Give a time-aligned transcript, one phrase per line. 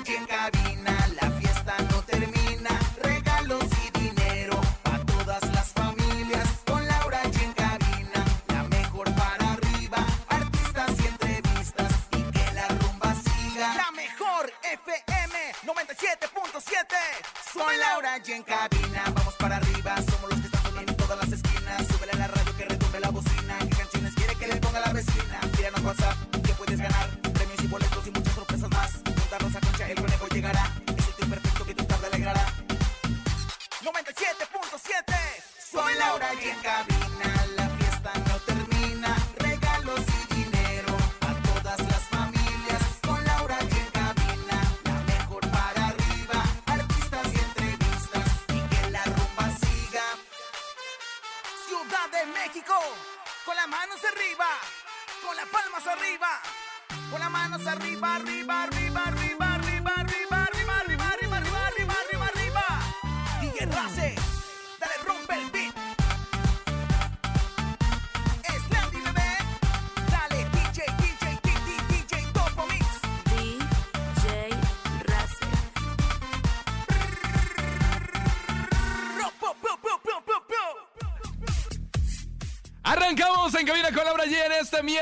[0.00, 1.08] aquí en cabina.
[1.20, 1.29] La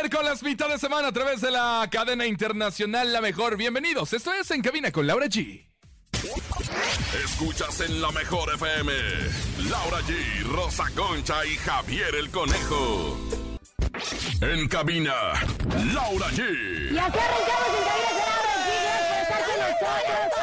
[0.02, 3.56] miércoles, mitad de semana, a través de la cadena internacional La Mejor.
[3.56, 5.66] Bienvenidos, esto es En Cabina con Laura G.
[7.24, 8.92] Escuchas en la mejor FM.
[9.68, 13.18] Laura G, Rosa Concha y Javier el Conejo.
[14.40, 15.14] En cabina,
[15.92, 16.92] Laura G.
[16.92, 18.68] Y así arrancamos en Cabina con Laura G.
[19.02, 20.37] Gracias por estar con nosotros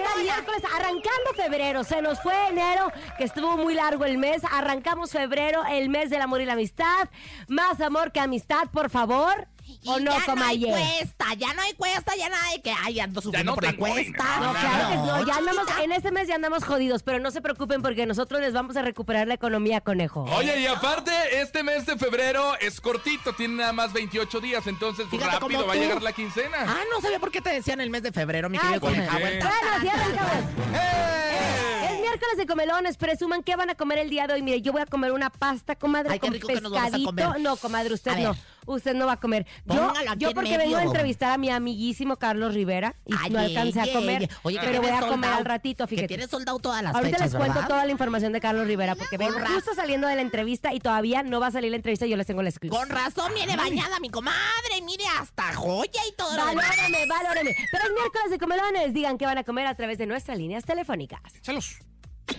[0.00, 1.84] este arrancando febrero.
[1.84, 4.42] Se nos fue enero, que estuvo muy largo el mes.
[4.50, 7.08] Arrancamos febrero, el mes del amor y la amistad.
[7.48, 9.46] Más amor que amistad, por favor.
[9.86, 10.70] ¿O Y no, ya como no hay ayer?
[10.70, 13.76] cuesta, ya no hay cuesta, ya nada de que ay, ando sufriendo no por la
[13.76, 14.24] cuesta.
[14.40, 17.40] No, claro que no, ya andamos, en este mes ya andamos jodidos, pero no se
[17.40, 20.22] preocupen porque nosotros les vamos a recuperar la economía, conejo.
[20.24, 25.06] Oye, y aparte, este mes de febrero es cortito, tiene nada más 28 días, entonces
[25.10, 26.56] pues, Fíjate rápido va a llegar la quincena.
[26.66, 29.14] Ah, no sabía por qué te decían el mes de febrero, mi querido ¿por conejo.
[29.16, 29.48] Aguanta.
[29.48, 30.44] Bueno, sí arrancamos.
[30.74, 31.93] ¡Eh!
[32.14, 34.42] Es miércoles de comelones, presuman qué van a comer el día de hoy.
[34.42, 36.78] Mire, yo voy a comer una pasta, comadre, Ay, qué con rico que nos vamos
[36.78, 37.06] a pescadito.
[37.10, 37.40] comer.
[37.40, 38.36] No, comadre, usted A no.
[38.66, 39.46] Usted no va a comer.
[39.66, 40.90] Yo, Póngalo aquí yo en porque vengo a medio.
[40.90, 44.30] entrevistar a mi amiguísimo Carlos Rivera y Ay, no alcancé a ey, comer.
[44.44, 46.08] Oye, que pero voy a comer al ratito, Que fíjate.
[46.08, 47.68] tienes soldado todas las Ahorita fechas, les cuento ¿verdad?
[47.68, 51.22] toda la información de Carlos Rivera porque vengo justo saliendo de la entrevista y todavía
[51.24, 52.78] no va a salir la entrevista y yo les tengo la exclusiva.
[52.80, 56.34] Con razón viene bañada mi comadre, mire, hasta joya y todo.
[56.36, 56.64] lo demás.
[56.68, 57.56] Valóreme, valóreme.
[57.72, 58.94] Pero es miércoles de comelones.
[58.94, 61.20] Digan qué van a comer a través de nuestras líneas telefónicas.
[61.42, 61.78] Salos.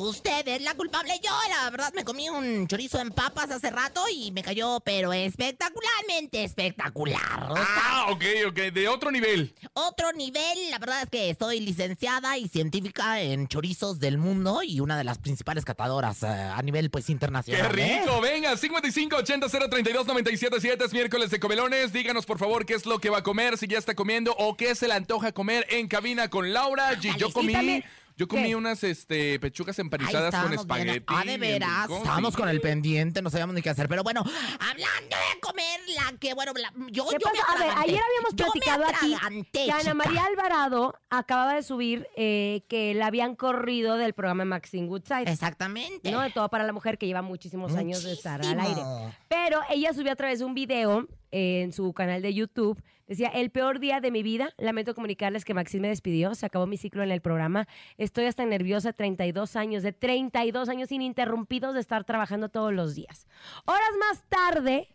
[0.00, 1.12] Usted es la culpable.
[1.22, 5.12] Yo, la verdad, me comí un chorizo en papas hace rato y me cayó, pero
[5.12, 7.50] espectacularmente espectacular.
[7.50, 9.54] O sea, Ah, ok, ok, de otro nivel.
[9.74, 14.80] Otro nivel, la verdad es que soy licenciada y científica en chorizos del mundo y
[14.80, 17.78] una de las principales catadoras eh, a nivel pues ¡Qué internacional.
[17.78, 18.00] ¿eh?
[18.00, 18.20] rico!
[18.20, 21.92] Venga, 55 80 032 977 es miércoles de comelones.
[21.92, 24.56] Díganos, por favor, qué es lo que va a comer, si ya está comiendo o
[24.56, 26.92] qué se le antoja comer en cabina con Laura.
[26.98, 27.16] G.
[27.18, 27.82] Yo comí,
[28.20, 28.54] yo comí ¿Qué?
[28.54, 31.06] unas este, pechugas empanizadas con espagueti.
[31.06, 31.88] Ah, de veras.
[31.88, 33.88] Estábamos con el pendiente, no sabíamos ni qué hacer.
[33.88, 37.40] Pero bueno, hablando de comer, la que, bueno, la- yo, ¿Qué yo me?
[37.40, 39.94] A ver, ayer habíamos platicado aquí que Ana.
[39.94, 45.26] María Alvarado acababa de subir eh, que la habían corrido del programa Maxine Woodside.
[45.26, 46.10] Exactamente.
[46.10, 46.20] ¿no?
[46.20, 48.68] De todo para la mujer que lleva muchísimos años de estar al aire.
[48.68, 49.14] Muchísimo.
[49.28, 52.78] Pero ella subió a través de un video eh, en su canal de YouTube.
[53.10, 54.54] Decía, el peor día de mi vida.
[54.56, 56.36] Lamento comunicarles que Maxine me despidió.
[56.36, 57.66] Se acabó mi ciclo en el programa.
[57.98, 63.26] Estoy hasta nerviosa, 32 años, de 32 años ininterrumpidos de estar trabajando todos los días.
[63.64, 64.94] Horas más tarde,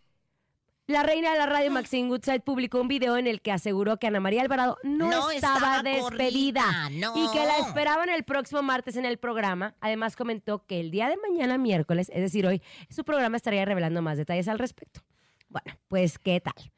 [0.86, 4.06] la reina de la radio, Maxine Woodside, publicó un video en el que aseguró que
[4.06, 7.12] Ana María Alvarado no, No estaba, estaba despedida corrida, no.
[7.22, 9.74] y que la esperaban el próximo martes en el programa.
[9.82, 14.00] Además comentó que el día de mañana, miércoles, es decir, hoy, su programa estaría revelando
[14.00, 15.02] más detalles al respecto.
[15.50, 16.72] Bueno, pues, ¿qué tal?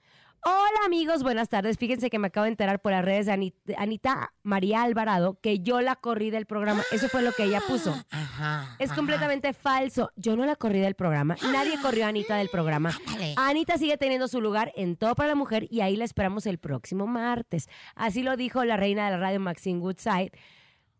[0.44, 1.76] Hola amigos, buenas tardes.
[1.78, 5.38] Fíjense que me acabo de enterar por las redes de Ani- de Anita María Alvarado
[5.42, 6.82] que yo la corrí del programa.
[6.92, 7.90] Eso fue lo que ella puso.
[8.10, 8.76] Ajá.
[8.78, 8.96] Es ajá.
[8.96, 10.10] completamente falso.
[10.16, 11.36] Yo no la corrí del programa.
[11.52, 12.90] Nadie corrió a Anita del programa.
[13.08, 13.34] Ándale.
[13.36, 16.58] Anita sigue teniendo su lugar en Todo para la Mujer y ahí la esperamos el
[16.58, 17.68] próximo martes.
[17.96, 20.30] Así lo dijo la reina de la radio Maxine Woodside.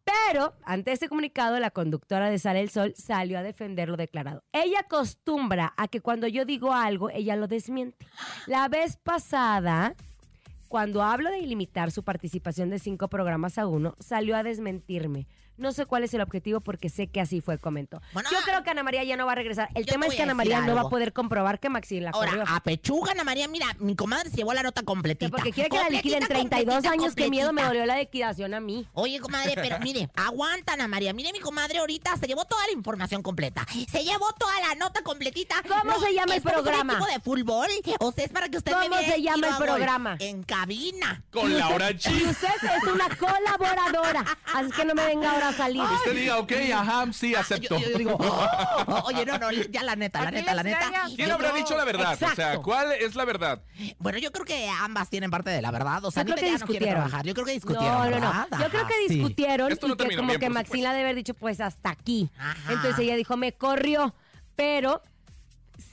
[0.09, 4.43] Pero ante este comunicado, la conductora de Sale el Sol salió a defender lo declarado.
[4.53, 8.07] Ella acostumbra a que cuando yo digo algo, ella lo desmiente.
[8.47, 9.95] La vez pasada,
[10.69, 15.27] cuando hablo de limitar su participación de cinco programas a uno, salió a desmentirme.
[15.59, 18.01] No sé cuál es el objetivo porque sé que así fue, comentó.
[18.13, 19.69] Bueno, yo creo que Ana María ya no va a regresar.
[19.75, 22.03] El yo tema te es que Ana María no va a poder comprobar que Maxine
[22.03, 22.41] la corrió.
[22.41, 25.31] Ahora, a pechuga, Ana María, mira, mi comadre se llevó la nota completita.
[25.31, 27.15] porque quiere que la liquiden Completita, 32 completita, años.
[27.15, 28.87] Qué miedo me dolió la liquidación a mí.
[28.95, 31.13] Oye, comadre, pero mire, aguanta, Ana María.
[31.13, 33.67] Mire, mi comadre ahorita se llevó toda la información completa.
[33.91, 35.57] Se llevó toda la nota completita.
[35.67, 36.93] ¿Cómo se llama el ¿es por un programa?
[36.95, 37.69] equipo de fútbol?
[38.01, 40.17] O sea, es para que usted me ¿Cómo se llama el programa?
[40.21, 41.23] En cabina.
[41.33, 42.31] Con Laura Y G.
[42.31, 44.25] usted es una colaboradora.
[44.55, 45.83] Así que no me venga ahora a salir.
[45.83, 47.79] Usted diga, ok, ajá, sí, acepto.
[47.79, 50.91] Yo, yo digo, oh, oye, no, no, ya la neta, la neta, la neta.
[51.15, 52.19] ¿Quién habrá dicho la verdad?
[52.23, 52.59] O sea.
[52.59, 53.63] ¿cuál es la verdad?
[53.99, 56.05] Bueno, yo creo que ambas tienen parte de la verdad.
[56.05, 56.95] O sea, Yo creo que ya no quiere discutieron.
[56.95, 57.27] trabajar.
[57.27, 58.11] Yo creo que discutieron.
[58.11, 58.59] No, no, no.
[58.61, 59.15] Yo creo que sí.
[59.15, 60.91] discutieron Esto y no que terminó como bien, que por Maxine supuesto.
[60.91, 62.31] ha de haber dicho, pues hasta aquí.
[62.39, 62.73] Ajá.
[62.73, 64.15] Entonces ella dijo, me corrió.
[64.57, 65.03] Pero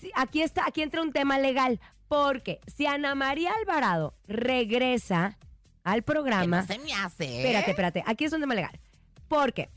[0.02, 1.80] sí, aquí está, aquí entra un tema legal.
[2.08, 5.38] Porque si Ana María Alvarado regresa
[5.84, 6.62] al Que programa.
[6.62, 7.38] no se me hace.
[7.42, 8.04] Espérate, espérate.
[8.06, 8.80] Aquí es un tema legal.
[9.28, 9.70] Porque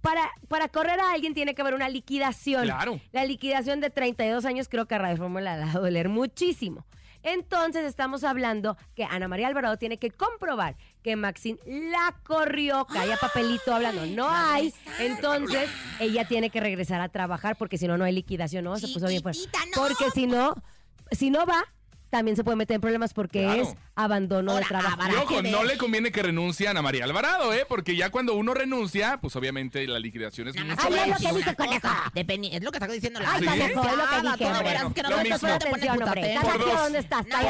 [0.00, 2.64] para, para correr a alguien tiene que haber una liquidación.
[2.64, 3.00] Claro.
[3.12, 6.84] La liquidación de 32 años creo que a Radio Fórmula le ha de doler muchísimo.
[7.24, 12.98] Entonces estamos hablando que Ana María Alvarado tiene que comprobar que Maxine la corrió, que
[12.98, 14.04] haya papelito hablando.
[14.04, 14.74] No hay.
[15.00, 18.64] Entonces ella tiene que regresar a trabajar porque si no, no hay liquidación.
[18.64, 19.40] No, se puso bien fuerte.
[19.74, 20.54] Porque si no,
[21.12, 21.64] si no va,
[22.14, 23.62] también se puede meter en problemas porque Claro.
[23.62, 24.98] es abandono de trabajo.
[25.10, 27.66] Y ojo, no le conviene que renuncie a Ana María Alvarado, ¿eh?
[27.68, 31.16] Porque ya cuando uno renuncia, pues obviamente la liquidación es Nada mucho a es lo
[31.30, 31.88] que dice, conejo.
[32.14, 33.46] Depende- es lo que está diciendo la Ay, Sí.
[33.46, 33.82] conejo, es lo
[34.36, 35.38] que dije, veras que no Lo me mismo.
[35.48, 36.38] te atención, hombre.
[36.76, 37.42] dónde estás, Nada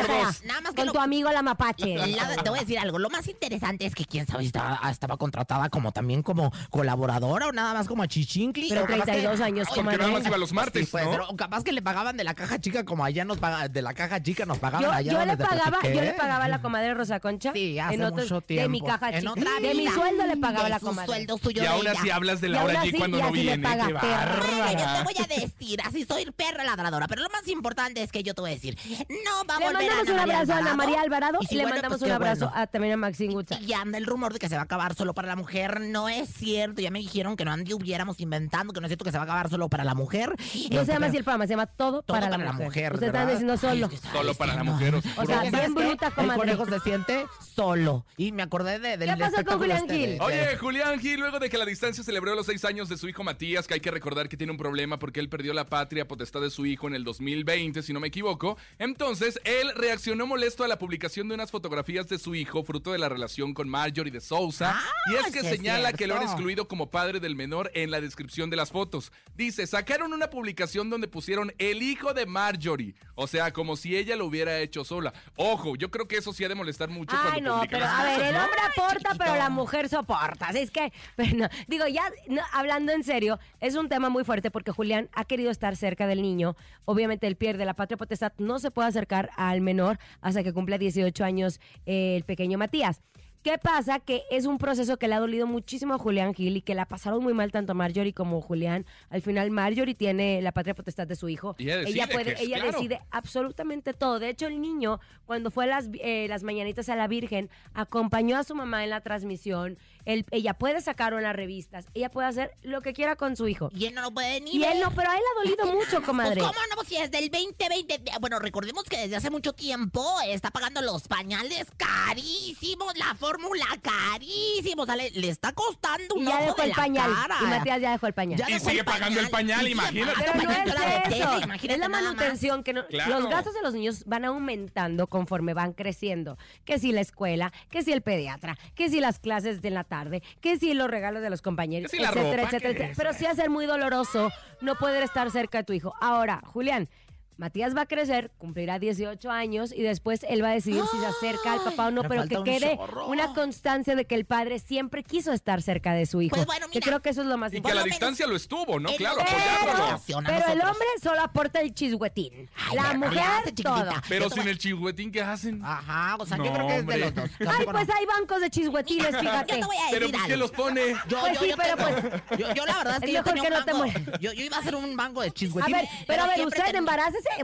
[0.44, 1.96] nada más que Con lo- tu amigo la mapache.
[1.96, 2.98] La- te voy a decir algo.
[2.98, 6.52] Lo más interesante es que quién sabe si estaba, ah, estaba contratada como también como
[6.70, 8.68] colaboradora o nada más como chichincli.
[8.70, 9.98] Pero o capaz que- 32 años, comadre.
[9.98, 11.10] nada más iba los martes, Sí, pues, ¿no?
[11.10, 13.38] pero capaz que le pagaban de la caja chica como allá nos
[13.70, 16.44] de la caja chica nos pagaban Yo, allá yo donde le pagaba, yo le pagaba
[16.44, 17.52] a la comadre Rosa Concha.
[17.52, 20.64] Sí, hace en otro- mucho De mi caja En De mi sueldo le pagaba a
[20.64, 21.06] De la comadre.
[21.06, 23.42] sueldo suyo Y ahora sí hablas de Y Laura G cuando y no así le
[23.42, 23.62] viene.
[23.62, 28.02] paga, Qué yo te voy a decir, así soy perra ladradora, pero lo más importante
[28.02, 28.76] es que yo te voy a decir,
[29.08, 31.54] no va a Le volver mandamos Ana un María abrazo a Ana María Alvarado y
[31.54, 32.62] le mandamos pues un abrazo bueno.
[32.62, 33.62] a, también a Maxine Woodside.
[33.62, 35.80] Y anda el rumor de que se va a acabar solo para la mujer.
[35.80, 36.80] No es cierto.
[36.80, 39.24] Ya me dijeron que no anduviéramos inventando, que no es cierto que se va a
[39.24, 40.30] acabar solo para la mujer.
[40.70, 42.94] No se llama así el programa, se llama Todo, para, la mujer.
[42.94, 43.32] Usted está ¿verdad?
[43.32, 43.86] diciendo solo.
[43.92, 46.38] Estaba Solo para la mujer, o O sea, bien bruta, El comadre.
[46.38, 48.04] conejo se siente solo.
[48.16, 50.20] Y me acordé de, del ¿Qué pasó con espectáculo Julián este Gil?
[50.20, 53.22] Oye, Julián Gil, luego de que la distancia celebró los seis años de su hijo
[53.24, 56.40] Matías, que hay que recordar que tiene un problema porque él perdió la patria potestad
[56.40, 58.56] de su hijo en el 2020, si no me equivoco.
[58.78, 62.98] Entonces, él reaccionó molesto a la publicación de unas fotografías de su hijo, fruto de
[62.98, 64.74] la relación con Marjorie de Sousa.
[64.76, 67.70] Ah, y es que sí es señala que lo han excluido como padre del menor
[67.74, 69.12] en la descripción de las fotos.
[69.36, 72.94] Dice, sacaron una publicación donde pusieron el hijo de Marjorie.
[73.14, 75.12] O sea, como si ella lo hubiera hecho sola.
[75.36, 78.00] Ojo, yo creo que eso sí ha de molestar mucho Ay, cuando no, pero las
[78.00, 78.44] a ver, cosas, el ¿no?
[78.44, 80.46] hombre aporta, pero la mujer soporta.
[80.48, 84.24] Así es que, pero no, digo, ya no, hablando en serio, es un tema muy
[84.24, 86.56] fuerte porque Julián ha querido estar cerca del niño.
[86.84, 90.78] Obviamente, él pierde la patria potestad, no se puede acercar al menor hasta que cumpla
[90.78, 93.02] 18 años eh, el pequeño Matías.
[93.44, 94.00] ¿Qué pasa?
[94.00, 96.86] Que es un proceso que le ha dolido muchísimo a Julián Gil y que la
[96.86, 98.86] pasaron muy mal tanto Marjorie como Julián.
[99.10, 101.54] Al final, Marjorie tiene la patria potestad de su hijo.
[101.58, 102.72] Y ella decide puede, ella claro.
[102.72, 104.18] decide absolutamente todo.
[104.18, 108.38] De hecho, el niño, cuando fue a las, eh, las mañanitas a la Virgen, acompañó
[108.38, 109.76] a su mamá en la transmisión.
[110.04, 113.70] Él- ella puede sacar unas revistas, ella puede hacer lo que quiera con su hijo.
[113.72, 115.66] Y él no lo puede ni Y él no, pero a él le ha dolido
[115.78, 116.36] mucho, comadre.
[116.40, 118.02] Pues cómo no, Pues si es del 2020.
[118.20, 124.84] Bueno, recordemos que desde hace mucho tiempo está pagando los pañales carísimos, la fórmula carísimos.
[124.84, 127.10] O sea, le, le está costando un Y ya ojo dejó de el la pañal.
[127.14, 127.36] cara.
[127.40, 128.38] Y Matías ya dejó el pañal.
[128.38, 130.14] Ya Y sigue pagando el pañal, imagínate.
[130.18, 131.30] Pero no es la de eso.
[131.30, 132.02] tele, imagínate Es la nada más.
[132.02, 133.20] manutención que no- Claro.
[133.20, 136.36] los gastos de los niños van aumentando conforme van creciendo.
[136.64, 139.93] Que si la escuela, que si el pediatra, que si las clases de la tarde,
[140.40, 142.92] que si los regalos de los compañeros, si etcétera, ropa, etcétera, etcétera.
[142.96, 145.94] Pero sí hace muy doloroso no poder estar cerca de tu hijo.
[146.00, 146.88] Ahora, Julián,
[147.36, 151.06] Matías va a crecer, cumplirá 18 años y después él va a decidir si se
[151.06, 153.08] acerca al papá o no, me pero que un quede chorro.
[153.08, 156.36] una constancia de que el padre siempre quiso estar cerca de su hijo.
[156.36, 156.86] Pues bueno, que mira.
[156.86, 157.78] creo que eso es lo más Y que a importante.
[157.80, 158.88] la menos- distancia lo estuvo, ¿no?
[158.96, 159.84] Claro, apoyándolo.
[159.84, 160.00] A
[160.38, 162.48] Pero el hombre solo aporta el chisguetín.
[162.56, 163.88] Ay, la pero mujer, hace todo.
[164.08, 165.60] Pero Yo sin el chigüetín, ¿qué hacen?
[165.64, 167.30] Ajá, o sea, yo creo que es de los dos.
[167.40, 169.54] Ay, pues hay bancos de chisguetines, Yo fíjate.
[169.58, 170.42] te voy a Pero decir ¿por qué algo.
[170.44, 170.80] los pone?
[171.08, 173.24] Yo, Pues yo, sí, yo pero tengo- yo, yo la verdad es que yo mejor
[173.34, 173.84] tenía que un no te banco.
[173.86, 174.20] mueras.
[174.20, 175.72] Yo, yo iba a hacer un banco de A chisguetín.
[175.72, 176.84] ver, pero a ver, usted ten-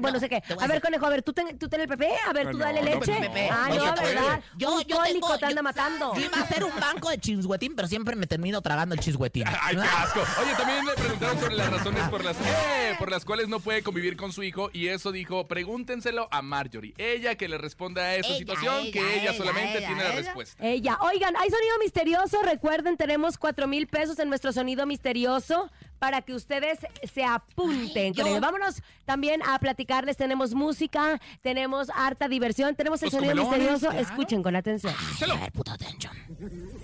[0.01, 0.43] Bueno, No, sé qué.
[0.61, 2.65] A ver, conejo, a ver, tú ten, tú ten el PP, a ver, tú No,
[2.65, 3.13] dale no, leche.
[3.21, 4.15] Pepe, ah, no puede.
[4.15, 4.41] ¿verdad?
[4.57, 6.15] Yo, Un yo cólico tengo, te anda yo- matando.
[6.15, 9.45] Yo iba a hacer un banco de chisguetín, pero siempre me termino tragando el chisguetín.
[9.63, 10.21] Ay, qué asco.
[10.43, 13.83] Oye, también le preguntaron sobre las razones por las, eh, por las cuales no puede
[13.83, 16.95] convivir con su hijo y eso dijo, pregúntenselo a Marjorie.
[16.99, 20.03] Ella que le responda a esa Ella, situación, ella, que ella, ella, solamente ella, tiene
[20.05, 20.67] la respuesta.
[20.67, 20.99] Ella.
[21.03, 22.43] Oigan, hay sonido misterioso.
[22.43, 25.71] Recuerden, tenemos cuatro mil pesos en nuestro sonido misterioso
[26.01, 26.81] para que ustedes
[27.15, 28.07] se apunten.
[28.07, 28.41] Ay, yo-.
[28.41, 30.17] Vámonos también a platicarles.
[30.17, 33.87] Tenemos música, tenemos harta diversión, tenemos el Los sonido comelones, misterioso.
[33.91, 34.01] claro.
[34.01, 34.93] Escuchen con atención.
[35.19, 35.35] Chelo.
[35.35, 36.13] A ver, puta atención.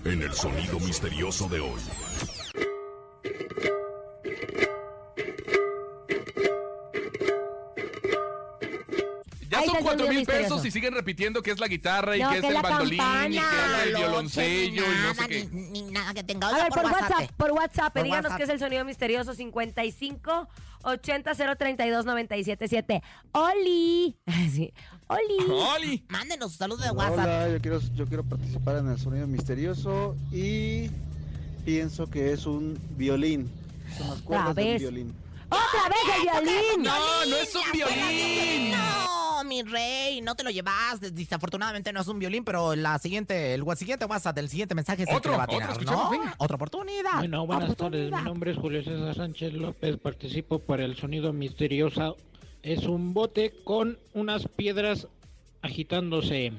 [0.05, 1.81] En el sonido misterioso de hoy.
[9.73, 12.43] Son cuatro mil pesos y siguen repitiendo que es la guitarra y No, que es
[12.43, 13.29] el bandolín y campana.
[13.29, 15.49] que es el violoncello ni y no sé qué.
[15.51, 16.47] Ni, ni nada que tenga.
[16.49, 18.37] A ver, por, WhatsApp, por WhatsApp, Por díganos WhatsApp.
[18.37, 20.47] qué es el sonido misterioso 55
[20.83, 23.01] 80 032 977.
[23.33, 24.15] ¡Oli!
[24.51, 24.73] Sí.
[25.07, 25.51] ¡Oli!
[25.51, 26.05] ¡Oli!
[26.09, 27.19] Mándenos un saludo de WhatsApp.
[27.19, 30.89] hola, yo quiero, yo quiero participar en el sonido misterioso y
[31.65, 33.49] pienso que es un violín.
[33.97, 34.65] Son las cuerdas vez.
[34.65, 35.13] del violín.
[35.49, 36.83] ¡Otra vez el violín!
[36.83, 38.71] No, no es un violín.
[38.71, 40.99] No, mi rey, no te lo llevas.
[40.99, 45.09] Desafortunadamente no es un violín, pero la siguiente, el siguiente WhatsApp del siguiente mensaje es
[45.09, 46.11] el que le va a tirar, ¿no?
[46.37, 47.19] Otra oportunidad.
[47.19, 48.11] Bueno, buenas tardes.
[48.11, 49.97] Mi nombre es Julio César Sánchez López.
[49.97, 52.17] Participo por el sonido misterioso.
[52.63, 55.07] Es un bote con unas piedras
[55.61, 56.51] agitándose.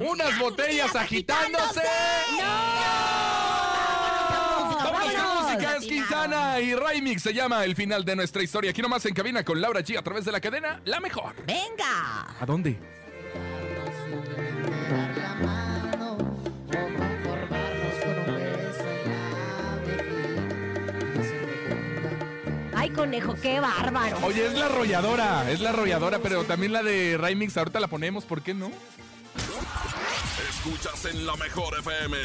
[0.00, 1.82] Unas botellas agitándose.
[2.40, 3.63] Vámonos
[5.56, 8.70] con música, es Quintana y Raimix se llama el final de nuestra historia.
[8.70, 11.34] Aquí nomás en cabina con Laura G a través de la cadena, la mejor.
[11.46, 12.34] Venga.
[12.40, 12.78] ¿A dónde?
[22.76, 24.18] ¡Ay, conejo, qué bárbaro!
[24.24, 28.24] Oye, es la arrolladora, es la arrolladora, pero también la de Raimix, ahorita la ponemos,
[28.24, 28.70] ¿por qué no?
[30.64, 32.16] Escuchas en la mejor FM.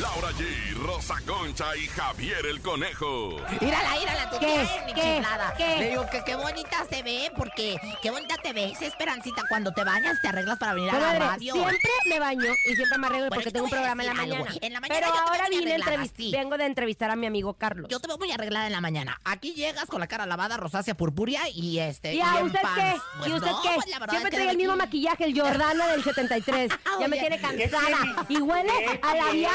[0.00, 3.36] Laura G, Rosa Concha y Javier el Conejo.
[3.60, 4.46] Mírala, mírala, tú ¿Qué?
[4.46, 5.00] tienes, mi ¿Qué?
[5.18, 5.54] chiflada.
[5.56, 5.76] ¿Qué?
[5.78, 9.44] Le digo que qué bonita se ve, porque qué bonita te ves, Esperancita.
[9.48, 11.52] Cuando te bañas, te arreglas para venir a la Comadre, radio.
[11.52, 14.22] siempre me baño y siempre me arreglo Bueno, porque te tengo un programa en la
[14.22, 14.36] algo.
[14.36, 14.56] mañana.
[14.60, 16.30] En la mañana Pero ahora vine entrevist- sí.
[16.32, 17.86] vengo de entrevistar a mi amigo Carlos.
[17.88, 19.20] Yo te veo muy arreglada en la mañana.
[19.24, 22.14] Aquí llegas con la cara lavada, rosácea, purpúrea y este.
[22.14, 22.96] ¿Y a usted qué?
[23.18, 23.68] Pues ¿Y usted no, qué?
[23.76, 26.72] pues Siempre trae el mismo maquillaje, el Jordana del 73.
[26.98, 27.38] ya me tiene
[28.28, 29.52] Y huele a labial,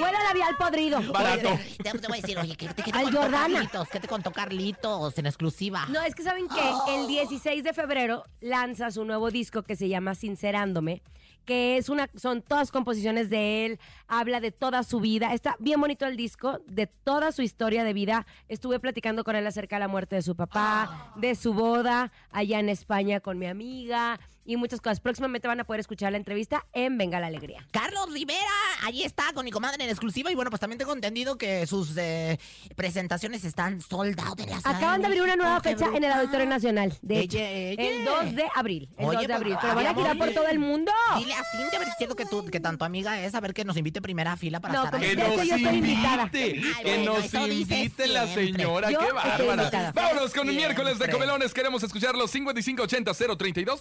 [0.00, 1.02] huele a labial podrido.
[1.12, 1.48] Barato.
[1.54, 3.54] Oye, Te, te voy a decir, oye, ¿qué, te- qué te Al contó Jordana.
[3.54, 3.88] Carlitos?
[3.88, 5.86] ¿Qué te contó Carlitos en exclusiva?
[5.88, 9.88] No, es que saben que el 16 de febrero lanza su nuevo disco que se
[9.88, 11.02] llama Sincerándome,
[11.44, 15.32] que es una, son todas composiciones de él, habla de toda su vida.
[15.32, 18.26] Está bien bonito el disco, de toda su historia de vida.
[18.48, 22.60] Estuve platicando con él acerca de la muerte de su papá, de su boda allá
[22.60, 24.98] en España con mi amiga y muchas cosas.
[24.98, 27.66] Próximamente van a poder escuchar la entrevista en Venga la Alegría.
[27.70, 28.40] Carlos Rivera,
[28.82, 30.32] ahí está con mi comadre en exclusiva.
[30.32, 32.38] Y bueno, pues también tengo entendido que sus eh,
[32.74, 36.08] presentaciones están soldados en la ciudad Acaban de abrir una nueva fecha en el.
[36.18, 37.76] Auditorio Nacional, de.
[37.78, 38.88] El 2 de abril.
[38.96, 39.56] El Oye, 2 de pues, abril.
[39.60, 40.90] Pero van a girar por todo el mundo.
[41.18, 43.40] Dile a Cintia, a ver si es cierto que, tú, que tanto amiga es, a
[43.40, 45.16] ver que nos invite primera fila para No, estar pues, ahí.
[45.16, 46.22] Que nos yo estoy invitada.
[46.22, 49.92] Ay, que bueno, nos invite la señora, Yo qué bárbara.
[49.94, 53.80] Vámonos con un miércoles de comelones, queremos escuchar los 5580 032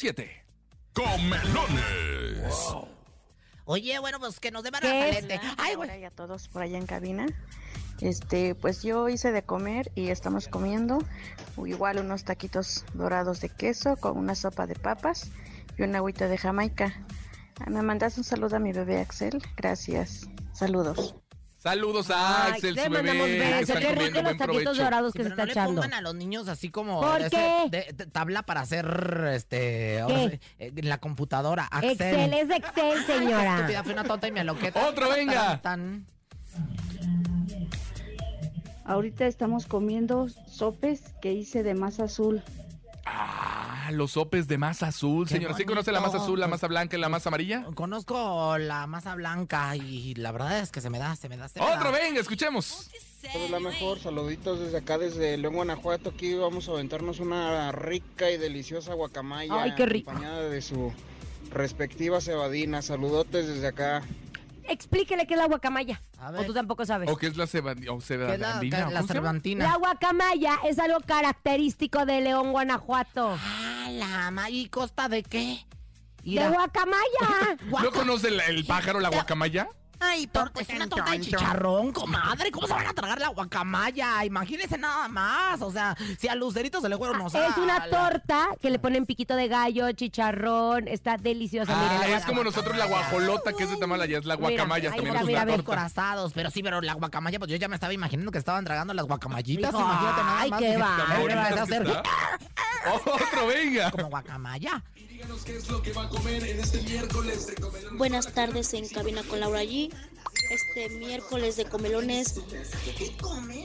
[0.00, 0.44] 977.
[0.94, 2.74] Comelones.
[3.66, 5.40] Oye, bueno, pues que nos dé barajalete.
[5.58, 6.04] Ay, güey.
[6.04, 7.26] a todos por allá en cabina.
[8.00, 10.98] Este, pues yo hice de comer y estamos comiendo
[11.66, 15.30] igual unos taquitos dorados de queso con una sopa de papas
[15.76, 16.94] y una agüita de Jamaica.
[17.60, 19.42] Ah, Me mandas un saludo a mi bebé Axel.
[19.56, 20.28] Gracias.
[20.54, 21.14] Saludos.
[21.62, 24.74] Saludos a Ay, Axel, le su mandamos bebé, Qué rico los taquitos provecho.
[24.82, 25.74] dorados Sí, que se está no le echando.
[25.82, 27.66] pongan a los niños así como ¿Por qué?
[27.70, 31.64] de- de tabla para hacer este eh, en la computadora.
[31.70, 31.90] Axel.
[31.90, 33.56] Excel es de Excel, señora.
[33.56, 34.88] Estúpida, fui una tonta y me aloqueta.
[34.88, 35.60] Otro, venga.
[35.60, 36.06] Tan, tan.
[38.86, 42.42] Ahorita estamos comiendo sopes que hice de masa azul.
[43.04, 43.49] Ay,
[43.90, 45.54] Ah, los sopes de masa azul, señora.
[45.54, 47.64] ¿Sí conoce la masa azul, la masa blanca y la masa amarilla?
[47.74, 51.48] Conozco la masa blanca y la verdad es que se me da, se me da.
[51.48, 51.98] Se me Otro, da.
[51.98, 52.88] venga, escuchemos.
[53.22, 56.10] Es la mejor, saluditos desde acá, desde León, Guanajuato.
[56.10, 59.62] Aquí vamos a aventarnos una rica y deliciosa guacamaya.
[59.62, 60.10] Ay, qué rico.
[60.10, 60.92] Acompañada de su
[61.52, 62.80] respectiva cebadina.
[62.82, 64.02] Saludotes desde acá.
[64.68, 66.00] Explíquele qué es la guacamaya.
[66.20, 67.10] A O tú tampoco sabes.
[67.10, 68.78] ¿O qué es la ceba- o ¿Qué es la, cebadina?
[68.78, 69.06] la ¿Cómo se llama?
[69.08, 69.64] cervantina?
[69.64, 73.36] La guacamaya es algo característico de León, Guanajuato.
[73.36, 75.64] Ah, la ma- ¿Y costa de qué?
[76.22, 76.48] ¡De Mira.
[76.50, 77.56] guacamaya!
[77.82, 79.68] ¿No conoce el, el pájaro, la guacamaya?
[80.02, 82.50] Ay, torta, es una torta de chicharrón, comadre.
[82.50, 84.24] ¿Cómo se van a tragar la guacamaya?
[84.24, 85.60] Imagínense nada más.
[85.60, 88.78] O sea, si a Lucerito se le fueron, o sea, es una torta que le
[88.78, 90.88] ponen piquito de gallo, chicharrón.
[90.88, 91.74] Está deliciosa.
[91.76, 94.88] Ah, la es como nosotros la guajolota, que es de Tamalaya, es la Mira, guacamaya.
[94.90, 95.66] ahí también es mira, una ve, torta.
[95.66, 98.94] corazados, pero sí, pero la guacamaya, pues yo ya me estaba imaginando que estaban tragando
[98.94, 99.68] las guacamayitas.
[99.70, 100.60] Hijo, imagínate nada ay, más.
[100.60, 100.96] qué va.
[100.96, 102.02] "Ay, me vas a Bonitas que hacer está.
[102.86, 103.90] Otro, venga.
[103.90, 104.82] como guacamaya.
[107.92, 109.92] Buenas tardes en Cabina con Laura G.
[110.50, 112.40] Este miércoles de comelones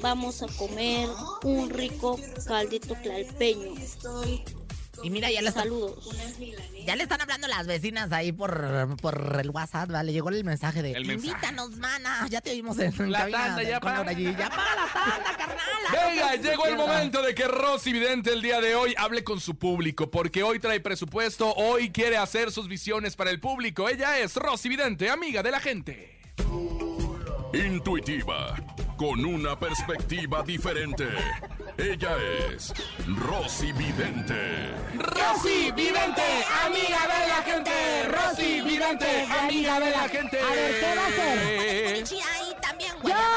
[0.01, 1.09] vamos a comer
[1.43, 3.73] un rico caldito tlalpeño.
[5.03, 6.09] Y mira, ya le están, Saludos.
[6.85, 10.11] ya le están hablando las vecinas ahí por, por el WhatsApp, ¿vale?
[10.13, 11.27] Llegó el mensaje de El mensaje.
[11.29, 12.25] invítanos, mana.
[12.29, 13.79] Ya te oímos en La cabina tanda, ya.
[13.79, 14.37] Laura G.
[14.37, 15.65] Ya paga la tanda, carnal.
[15.91, 19.57] Venga, llegó el momento de que Rosy Vidente el día de hoy hable con su
[19.57, 23.87] público, porque hoy trae presupuesto, hoy quiere hacer sus visiones para el público.
[23.89, 26.19] Ella es Rosy Vidente, amiga de la gente.
[27.53, 28.55] Intuitiva,
[28.97, 31.07] con una perspectiva diferente.
[31.77, 32.15] Ella
[32.49, 32.73] es
[33.07, 34.71] Rosy Vidente.
[34.95, 36.21] Rosy Vidente,
[36.65, 37.71] amiga de la gente.
[38.07, 40.39] Rosy Vidente, amiga de la gente.
[40.39, 42.34] A ver, ¿qué va a hacer?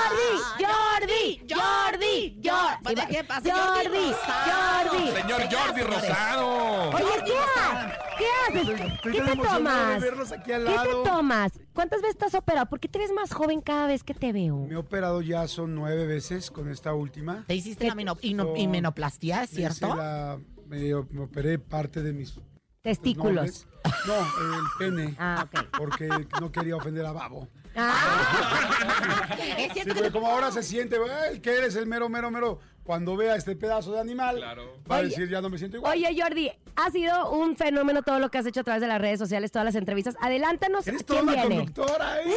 [0.08, 2.82] Jordi, Jordi, Jordi, Jordi.
[2.82, 3.40] Pues, ¿de qué pasa?
[3.50, 4.12] Jordi,
[4.48, 5.12] Jordi.
[5.12, 6.90] Señor Jordi Rosado.
[6.90, 8.80] Oye, ¿qué, ha- ¿qué haces?
[9.02, 10.02] ¿Qué te tomas?
[10.44, 11.52] ¿Qué te tomas?
[11.74, 12.66] ¿Cuántas veces estás operado?
[12.66, 14.56] ¿Por qué te ves más joven cada vez que te veo?
[14.66, 17.44] Me he operado ya son nueve veces con esta última.
[17.46, 19.94] ¿Te hiciste la mino- ino- himenoplastia, es Me hice cierto?
[19.96, 20.78] la- me,
[21.10, 22.38] me operé parte de mis
[22.82, 23.66] Testículos.
[24.06, 25.14] No, el pene.
[25.18, 25.66] Ah, ok.
[25.76, 26.08] Porque
[26.40, 27.48] no quería ofender a Babo.
[27.78, 29.24] Ah.
[29.58, 30.96] Es Sí, cierto que como ahora se siente,
[31.30, 32.58] "Ay, que eres el mero, mero, mero.
[32.84, 34.42] Cuando vea este pedazo de animal,
[34.90, 35.92] va a decir, ya no me siento igual.
[35.96, 38.98] Oye, Jordi, ha sido un fenómeno todo lo que has hecho a través de las
[38.98, 40.16] redes sociales, todas las entrevistas.
[40.20, 40.86] Adelántanos.
[40.88, 41.56] Eres toda ¿Quién una viene?
[41.66, 42.32] conductora, ¿eh?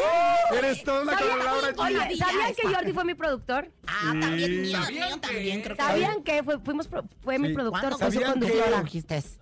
[0.57, 1.79] Eres toda una ¿Sabían- Laura G.
[1.79, 3.71] Oye, ¿sabían que Jordi fue mi productor?
[3.87, 6.89] Ah, también mío, ¿Sabían mío que- también, creo que ¿Sabían que fue, fuimos
[7.23, 7.53] fue mi Sí.
[7.53, 7.97] productor, ¿Cuándo?
[7.97, 8.83] fue su ¿Sabían que- conductora?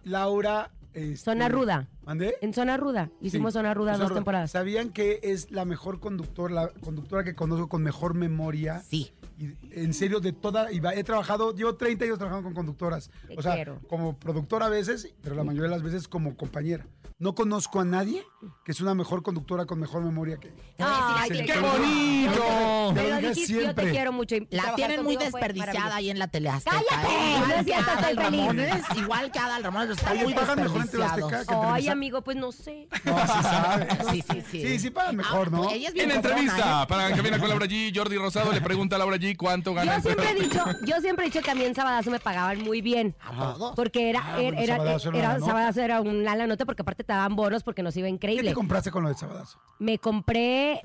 [0.03, 0.69] Laura.
[0.93, 1.87] Este, Zona Ruda.
[2.05, 2.35] ¿Mandé?
[2.41, 3.09] En Zona Ruda.
[3.21, 4.51] Hicimos Sí, Zona Ruda Zona dos temporadas.
[4.51, 8.81] ¿Sabían que es la mejor conductora, la conductora que conozco con mejor memoria?
[8.81, 9.11] Sí.
[9.37, 10.71] Y en serio, de toda.
[10.71, 13.09] y he trabajado, llevo 30 años trabajando con conductoras.
[13.27, 13.79] Te o sea, quiero.
[13.87, 16.85] como productora a veces, pero la mayoría de las veces como compañera.
[17.19, 18.23] No conozco a nadie
[18.63, 20.53] que es una mejor conductora con mejor memoria que.
[20.79, 22.93] Ay, Sí, qué bonito.
[22.93, 24.35] dije dijiste, yo te quiero mucho.
[24.49, 26.77] La tienen muy desperdiciada ahí en la tele Azteca.
[26.89, 27.13] ¡Cállate!
[27.13, 27.37] ¿eh?
[27.39, 28.39] No Igual es que cierto, Adal estoy feliz.
[28.39, 32.87] Ramones, igual que Adal Oye, mejor que en Ay, amigo, pues no sé.
[33.05, 33.87] No, sí sabes.
[34.11, 34.67] Sí, sí, sí.
[34.67, 35.69] Sí, sí pagan mejor, ¿no?
[35.69, 36.85] Ah, ella es bien En entrevista ¿eh?
[36.87, 40.01] para Cabina con Laura G, Jordi Rosado le pregunta a Laura G cuánto gana Yo
[40.01, 42.81] siempre he dicho, yo siempre he dicho que a mí en Sabadazo me pagaban muy
[42.81, 43.15] bien.
[43.21, 43.75] A todos.
[43.75, 44.77] Porque era, Ah, era,
[45.13, 48.28] era, Sabadazo era una la nota porque aparte te daban bonos porque nos iba ¿Qué
[48.33, 48.51] increíble.
[48.51, 49.59] te compraste con lo de Sabadazo?
[49.79, 50.81] Me compré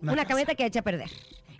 [0.00, 1.10] Una una, camioneta que eché a perder.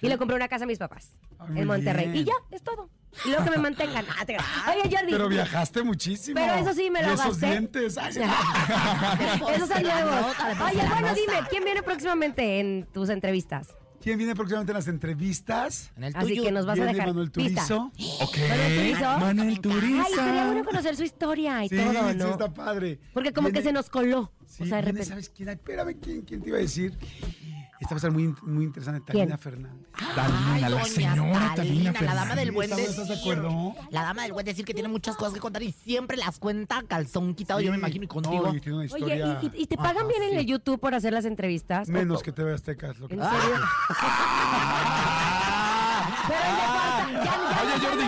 [0.00, 1.16] Y le compré una casa a mis papás
[1.54, 2.08] en Monterrey.
[2.08, 2.22] bien.
[2.22, 2.88] Y ya, es todo.
[3.24, 4.04] Y luego que me mantengan.
[4.38, 4.72] Ah.
[4.72, 5.12] Oye, Jordi.
[5.12, 6.34] Pero viajaste muchísimo.
[6.38, 7.46] Pero eso sí, me lo y esos gasté.
[7.46, 7.98] dientes.
[7.98, 13.74] ay, nota, le puse Oye, bueno, dime, ¿quién viene próximamente en tus entrevistas?
[14.02, 15.90] ¿Quién viene próximamente en las entrevistas?
[15.96, 16.44] En el Así tuyo.
[16.44, 17.66] que nos vas a Viene dejar Manuel pista.
[17.66, 17.92] Turizo.
[18.24, 18.36] Ok.
[18.38, 19.18] Manuel Turizo.
[19.18, 20.02] Manuel Turizo.
[20.06, 22.30] Ay, sería bueno conocer su historia y Sí, todo, sí, ¿no?
[22.30, 22.98] está padre.
[23.12, 24.32] Porque como que se nos coló.
[24.46, 25.04] Sí, o sea, de repente.
[25.08, 25.48] ¿sabes quién?
[25.50, 26.96] Espérame, ¿quién, quién te iba a decir?
[27.80, 29.12] Esta va a estar muy, muy interesante.
[29.12, 29.28] ¿Quién?
[29.28, 29.86] Talina Fernández.
[29.94, 33.02] Ay, Talina, la señora Talina la dama del Sí, buen ¿estás- decir.
[33.02, 33.74] ¿Estás de acuerdo?
[33.90, 36.82] La dama del buen decir que tiene muchas cosas que contar y siempre las cuenta
[36.88, 37.60] calzón quitado.
[37.60, 38.52] Yo me imagino y No, contigo.
[38.54, 40.92] y tiene una Oye, ¿y, y- y te pagan Ajá, bien en el YouTube por
[40.94, 41.88] hacer las entrevistas?
[41.88, 42.90] menos ¿O- que TV Azteca.
[42.90, 43.38] es lo que- ¿En serio?
[46.28, 48.04] Pero no importa, ya, ya, Oye, ya Jordi,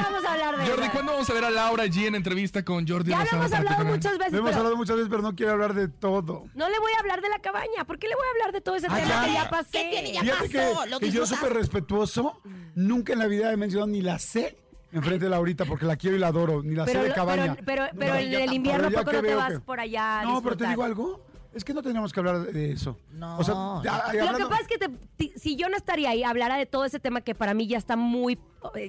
[0.69, 0.89] Jordi.
[0.91, 3.85] ¿cuándo vamos a ver a Laura G en entrevista con Jordi Ya lo hemos hablado
[3.85, 6.45] muchas veces, Lo hemos pero hablado muchas veces, pero no quiero hablar de todo.
[6.55, 7.85] no le voy a hablar de la cabaña.
[7.87, 9.25] ¿Por qué le voy a hablar de todo ese Ah, tema ya.
[9.27, 9.71] que ya pasé?
[9.73, 10.21] ¿Qué tiene ya?
[10.23, 12.41] Fíjate pasó, que, lo que yo súper respetuoso,
[12.75, 14.57] nunca en la vida he mencionado ni la sé
[14.93, 17.57] enfrente de Laurita porque la quiero y la adoro, ni la Pero, sé de cabaña.
[17.65, 19.37] pero, pero No, en yo el invierno, Pero ya ¿por qué que no te veo
[19.39, 21.25] vas que- por allá a No, pero te digo algo.
[21.53, 22.97] Es que no tenemos que hablar de eso.
[23.11, 23.39] No.
[23.39, 26.11] O sea, ya- ya Lo que pasa es que te- ti- si yo no estaría
[26.11, 28.39] ahí, hablara de todo ese tema que para mí ya está muy...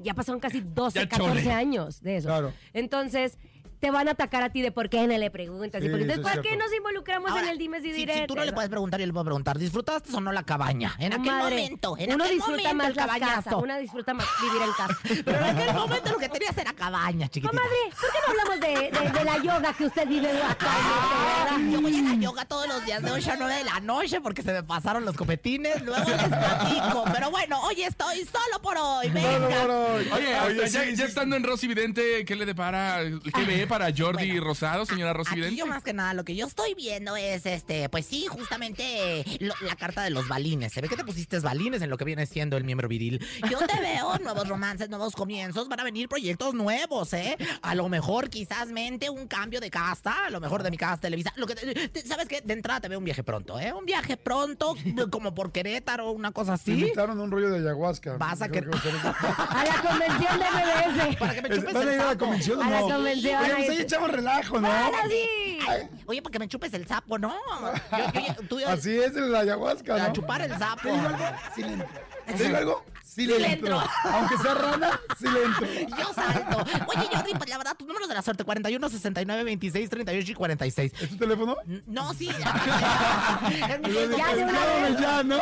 [0.04, 1.52] Ya pasaron casi 12, Ya 14 chole.
[1.54, 2.28] años de eso.
[2.28, 2.54] Claro.
[2.74, 3.38] Entonces,
[3.82, 5.82] te van a atacar a ti de por qué no le preguntas.
[5.82, 6.06] y Sí, por qué.
[6.06, 8.28] eso Entonces, es ¿para qué nos involucramos Ahora, en el dimes y Si, si diretes?
[8.28, 10.96] tú no le puedes preguntar y él le puede preguntar, ¿disfrutaste o no la cabaña?
[11.00, 13.44] En aquel Madre, momento, en uno aquel disfruta momento más el la cabañazo.
[13.44, 14.98] casa, una disfruta más vivir en casa.
[15.26, 17.50] Pero en aquel momento lo que tenías era cabaña, chiquitita.
[17.50, 21.72] Comadre, ¿por qué no hablamos de, de- de la yoga que usted vive actualmente?
[21.72, 24.22] Yo voy a la yoga todos los días de 8 a 9 de la noche
[24.22, 25.82] porque se me pasaron los copetines.
[25.82, 27.04] Luego les platico.
[27.14, 29.10] Pero bueno, hoy estoy solo por hoy.
[29.10, 29.66] Venga.
[30.14, 31.04] Oye, Oye, ya, sí, ya sí.
[31.04, 33.00] estando en Rosy Vidente, ¿qué le depara?
[33.34, 36.46] ¿Qué ve para Jordi Bueno, Rosado, señora Rosy yo más que nada lo que yo
[36.46, 40.74] estoy viendo es este, pues sí, justamente lo- la carta de los balines.
[40.74, 43.26] Se ve que te pusiste balines en lo que viene siendo el miembro viril.
[43.50, 47.38] Yo te veo nuevos romances, nuevos comienzos, van a venir proyectos nuevos, ¿eh?
[47.62, 50.98] A lo mejor quizás mente un cambio de casta, a lo mejor de mi casa
[50.98, 51.32] Televisa.
[51.38, 53.72] Lo que te- te- sabes que de entrada te veo un viaje pronto, ¿eh?
[53.72, 54.76] Un viaje pronto
[55.10, 56.72] como por Querétaro, una cosa Me así.
[56.74, 58.18] invitaron a un rollo de ayahuasca.
[58.18, 60.46] Vas a que- A la convención de
[61.08, 61.16] MBS.
[61.18, 62.80] Para que me Es- chupes ¿Van a el ir a la convención o A la
[62.82, 62.88] no?
[62.90, 64.72] convención, Oye, pues ahí- ahí echamos relajo, ¿no?
[64.72, 65.60] ¡Ahora sí!
[66.06, 67.34] Oye, para que me chupes el sapo, ¿no?
[67.92, 70.04] Yo- yo- tú- Así es el ayahuasca, ¿no?
[70.04, 70.90] a chupar el sapo.
[70.90, 71.26] ¿Te digo algo?
[71.56, 71.88] Sí le entro.
[72.38, 72.86] ¿Te digo algo?
[73.04, 73.82] Sí le Sí le entro.
[73.82, 73.92] entro.
[74.12, 75.68] Aunque sea rana, sí le entro.
[75.98, 76.58] Yo salto.
[76.88, 80.36] Oye, Jordi, pues la verdad, tus números de la suerte: 41, 69, 26, 38 y
[80.36, 80.94] 46.
[81.02, 81.58] ¿Es tu teléfono?
[81.88, 82.30] No, sí.
[84.18, 85.40] Ya ya, ¿no?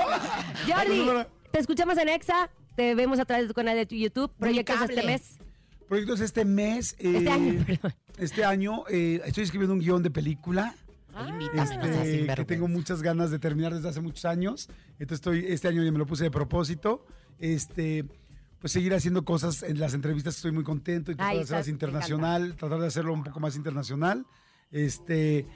[0.67, 1.07] Jordi,
[1.51, 4.81] te escuchamos en EXA, te vemos a través de tu canal de tu YouTube, proyectos
[4.81, 5.37] este mes.
[5.89, 6.95] Proyectos este mes.
[6.99, 7.93] eh, Este año, perdón.
[8.17, 10.75] Este año eh, estoy escribiendo un guion de película.
[11.53, 14.69] Seas este, que tengo muchas ganas de terminar desde hace muchos años.
[14.99, 17.05] Entonces estoy, este año ya me lo puse de propósito.
[17.39, 18.05] Este,
[18.59, 21.67] pues seguir haciendo cosas en las entrevistas estoy muy contento y tratar Ay, de hacerlas
[21.67, 24.25] internacional, tratar de hacerlo un poco más internacional.
[24.71, 25.47] Este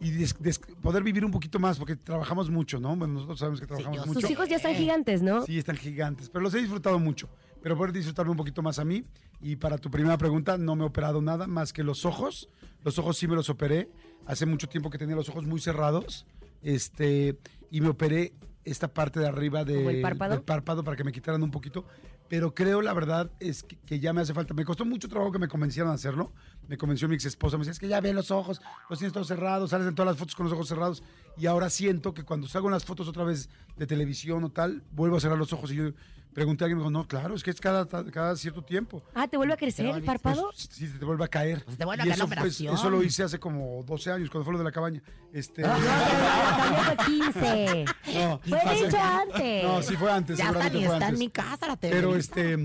[0.00, 2.94] y des- des- poder vivir un poquito más, porque trabajamos mucho, ¿no?
[2.96, 4.20] Bueno, nosotros sabemos que trabajamos mucho.
[4.20, 5.46] Tus hijos ya están gigantes, ¿no?
[5.46, 7.30] Sí, están gigantes, pero los he disfrutado mucho.
[7.66, 9.04] Pero poder disfrutarme un poquito más a mí.
[9.40, 12.48] Y para tu primera pregunta, no me he operado nada más que los ojos.
[12.84, 13.90] Los ojos sí me los operé.
[14.24, 16.26] Hace mucho tiempo que tenía los ojos muy cerrados.
[16.62, 17.36] Este,
[17.72, 20.34] y me operé esta parte de arriba de- ¿Como el párpado?
[20.34, 21.84] del párpado para que me quitaran un poquito.
[22.28, 24.54] Pero creo, la verdad, es que, que ya me hace falta.
[24.54, 26.32] Me costó mucho trabajo que me convencieran a hacerlo.
[26.68, 27.56] Me convenció mi ex esposa.
[27.56, 30.08] Me decía, es que ya ve los ojos, los tienes todos cerrados, sales en todas
[30.12, 31.02] las fotos con los ojos cerrados.
[31.38, 34.82] Y ahora siento que cuando salgo en las fotos otra vez de televisión o tal,
[34.92, 35.70] vuelvo a cerrar los ojos.
[35.72, 35.90] Y yo
[36.32, 39.02] pregunté a alguien, me dijo, no, claro, es que es cada, cada cierto tiempo.
[39.14, 40.50] Ah, ¿te vuelve a crecer el párpado?
[40.50, 41.62] Pues, sí, se te vuelve a caer.
[41.64, 44.10] Pues te vuelve a Y caer la eso, pues, eso lo hice hace como 12
[44.12, 45.02] años, cuando fue lo de la cabaña.
[45.32, 47.84] Este, No, pero la fue 15.
[48.14, 49.64] no, Fue hace- dicho antes.
[49.64, 51.94] No, sí fue antes, Ya está, seguramente ni fue está en mi casa la Pero
[52.10, 52.18] televisa.
[52.18, 52.56] este,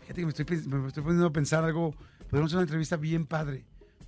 [0.00, 1.94] fíjate que me estoy, pens- me estoy poniendo a pensar algo.
[2.30, 3.64] Podemos hacer una entrevista bien padre,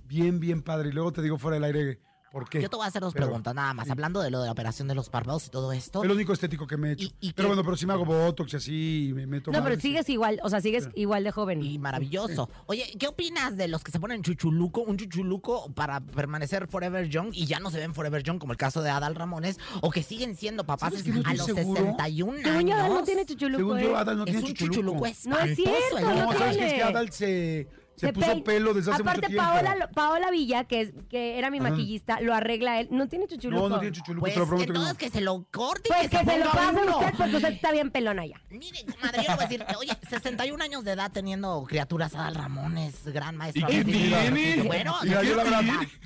[0.07, 0.89] bien, bien padre.
[0.89, 1.99] Y luego te digo fuera del aire
[2.31, 2.61] por qué.
[2.61, 3.89] Yo te voy a hacer dos Pero- preguntas nada más.
[3.89, 6.01] Hablando de lo de la operación de los párpados y todo esto.
[6.01, 7.07] Es lo único estético que me he hecho.
[7.19, 9.51] Y- y pero que- bueno, pero sí me hago botox y así, y me meto
[9.51, 9.81] No, pero sí.
[9.81, 11.61] sigues igual, o sea, sigues igual de joven.
[11.61, 12.47] Y maravilloso.
[12.67, 17.31] Oye, ¿qué opinas de los que se ponen chuchuluco, un chuchuluco para permanecer forever young
[17.33, 20.01] y ya no se ven forever young, como el caso de Adal Ramones, o que
[20.01, 21.81] siguen siendo papás ¿Sabes que no a los seguro?
[21.81, 23.05] 61 Según yo, Adal no años?
[23.05, 23.83] tiene chuchuluco, Según ¿eh?
[23.83, 24.75] yo, Adal no es tiene un chuchuluco.
[24.75, 26.37] chuchuluco No es cierto, no No, hombre.
[26.39, 26.63] ¿sabes qué?
[26.63, 26.83] Es que tiene.
[26.83, 27.67] Adal se,
[28.07, 29.43] se, puso pelo desde hace Aparte, mucho tiempo.
[29.63, 31.69] Paola, Paola Villa, que, es, que era mi Ajá.
[31.69, 32.87] maquillista, lo arregla él.
[32.91, 33.63] No tiene chuchuluco.
[33.63, 34.95] No, no tiene chuchuluco, Pues te lo prometo que no.
[34.95, 36.97] que se lo corte y Pues que se lo pase uno.
[36.99, 38.41] usted porque usted está bien pelona ya.
[38.49, 42.35] Mire, comadre, yo le voy a decir, oye, 61 años de edad teniendo criaturas, Adal
[42.35, 43.67] Ramones, gran maestro.
[43.69, 44.63] ¿Y qué tiene?
[44.63, 45.61] Bueno, Mira, yo la verdad,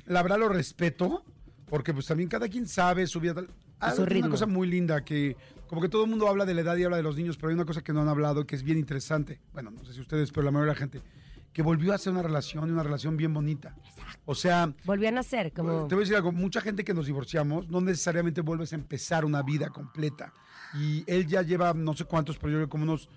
[0.06, 1.24] la verdad lo respeto,
[1.68, 3.34] porque pues también cada quien sabe su vida.
[3.34, 3.48] tal.
[3.78, 4.20] Ah, ritmo.
[4.20, 6.84] una cosa muy linda que, como que todo el mundo habla de la edad y
[6.84, 8.78] habla de los niños, pero hay una cosa que no han hablado que es bien
[8.78, 9.38] interesante.
[9.52, 11.02] Bueno, no sé si ustedes, pero la mayoría de la gente,
[11.56, 13.74] que volvió a hacer una relación una relación bien bonita.
[14.26, 15.86] O sea, Volvió a nacer, como...
[15.88, 19.24] te voy a decir algo, mucha gente que nos divorciamos no necesariamente vuelves a empezar
[19.24, 20.34] una vida completa.
[20.78, 23.08] Y él ya lleva no sé cuántos, pero yo creo como unos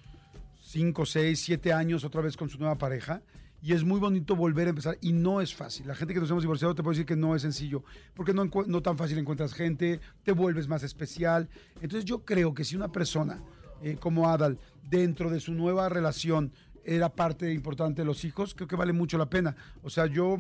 [0.61, 3.21] 5, 6, 7 años otra vez con su nueva pareja.
[3.61, 5.85] Y es muy bonito volver a empezar y no es fácil.
[5.85, 8.45] La gente que nos hemos divorciado te puedo decir que no es sencillo, porque no,
[8.67, 11.49] no tan fácil encuentras gente, te vuelves más especial.
[11.81, 13.43] Entonces yo creo que si una persona
[13.81, 16.51] eh, como Adal, dentro de su nueva relación,
[16.95, 19.55] era parte importante de los hijos, creo que vale mucho la pena.
[19.83, 20.37] O sea, yo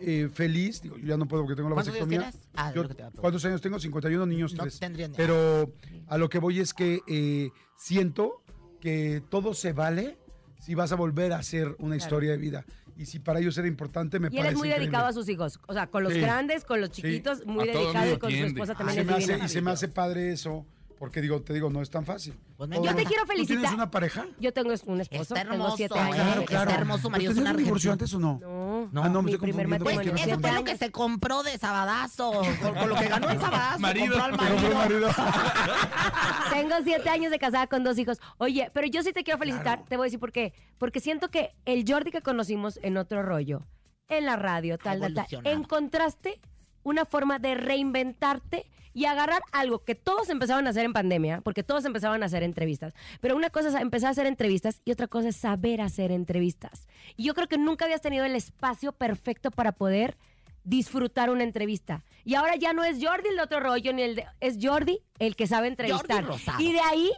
[0.00, 2.30] eh, feliz, digo, yo ya no puedo porque tengo la ¿Cuántos años vasectomía.
[2.32, 2.48] tienes?
[2.54, 3.20] Ah, es Yo- lo que te iba a preguntar.
[3.22, 3.78] ¿Cuántos años tengo?
[3.78, 4.78] 51 niños, No 3.
[4.78, 5.72] tendría ni- Pero
[6.08, 8.42] a lo que voy es que eh, siento
[8.80, 10.18] que todo se vale
[10.60, 12.64] si vas a volver a hacer una historia de vida.
[12.98, 14.86] Y si para ellos era importante, me Y parece es muy increíble.
[14.86, 15.60] dedicado a sus hijos.
[15.66, 16.20] O sea, con los Sí.
[16.20, 17.02] grandes, con los Sí.
[17.02, 19.34] chiquitos, muy A dedicado y con su esposa Y también se, es me divina.
[19.36, 20.66] hace, y se me hace padre eso,
[20.98, 22.34] porque digo, te digo, no es tan fácil.
[22.56, 23.74] Pues me- Yo te quiero ¿Tú tienes felicitar.
[23.74, 24.26] una pareja?
[24.40, 26.38] Yo tengo un esposo, Está tengo hermoso, siete años.
[26.50, 28.38] Está hermoso, su marido es ¿Tenías una un divorcio antes o no?
[28.40, 29.84] No, No, ah, no, me mi estoy primer confundiendo.
[29.84, 32.30] porque Pues eso fue lo que se compró de sabadazo.
[32.62, 33.78] Con, con lo que ganó el sabadazo.
[33.80, 34.18] Marido.
[34.18, 35.08] compró al Pero fue marido.
[35.08, 35.08] marido.
[36.52, 38.18] Tengo siete años de casada con dos hijos.
[38.38, 40.52] Oye, pero yo sí te quiero felicitar, te voy a decir por qué.
[40.78, 43.66] Porque siento que el Jordi que conocimos en otro rollo
[44.08, 45.26] en la radio, tal, tal, tal.
[45.44, 46.40] Encontraste
[46.84, 51.62] una forma de reinventarte y agarrar algo que todos empezaban a hacer en pandemia, porque
[51.62, 52.94] todos empezaban a hacer entrevistas.
[53.20, 56.88] Pero una cosa es empezar a hacer entrevistas y otra cosa es saber hacer entrevistas.
[57.14, 60.16] Y yo creo que nunca habías tenido el espacio perfecto para poder
[60.64, 62.04] disfrutar una entrevista.
[62.24, 65.00] Y ahora ya no es Jordi el de otro rollo, ni el de, es Jordi
[65.18, 66.24] el que sabe entrevistar.
[66.62, 67.12] Y de ahí,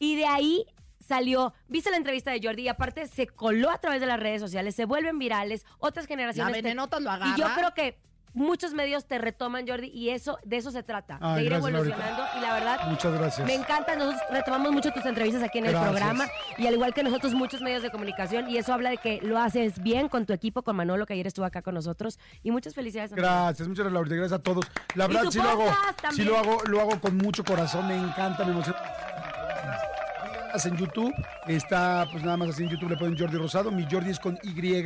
[0.00, 0.66] y de ahí
[0.98, 4.40] salió, viste la entrevista de Jordi y aparte se coló a través de las redes
[4.40, 6.50] sociales, se vuelven virales, otras generaciones.
[6.56, 7.98] La te- lo y yo creo que
[8.32, 11.72] muchos medios te retoman, Jordi, y eso, de eso se trata, Ay, de ir gracias,
[11.72, 11.94] Laurita.
[11.96, 12.38] evolucionando.
[12.38, 13.46] Y la verdad, Muchas gracias.
[13.46, 16.26] me encanta, nosotros retomamos mucho tus entrevistas aquí en el programa,
[16.58, 19.38] y al igual que nosotros, muchos medios de comunicación, y eso habla de que lo
[19.38, 22.74] haces bien con tu equipo, con Manolo, que ayer estuvo acá con nosotros, y muchas
[22.74, 23.12] felicidades.
[23.12, 23.26] amigo.
[23.26, 24.16] Gracias, muchas gracias, Laurita.
[24.16, 24.64] Gracias a todos.
[24.94, 25.64] La verdad, sí lo hago,
[26.12, 27.86] sí lo hago, lo hago con mucho corazón.
[27.88, 28.78] Me encanta, me emociona.
[30.64, 31.14] En YouTube
[31.46, 33.70] está, pues nada más así en YouTube le ponen Jordi Rosado.
[33.70, 34.84] Mi Jordi es con Y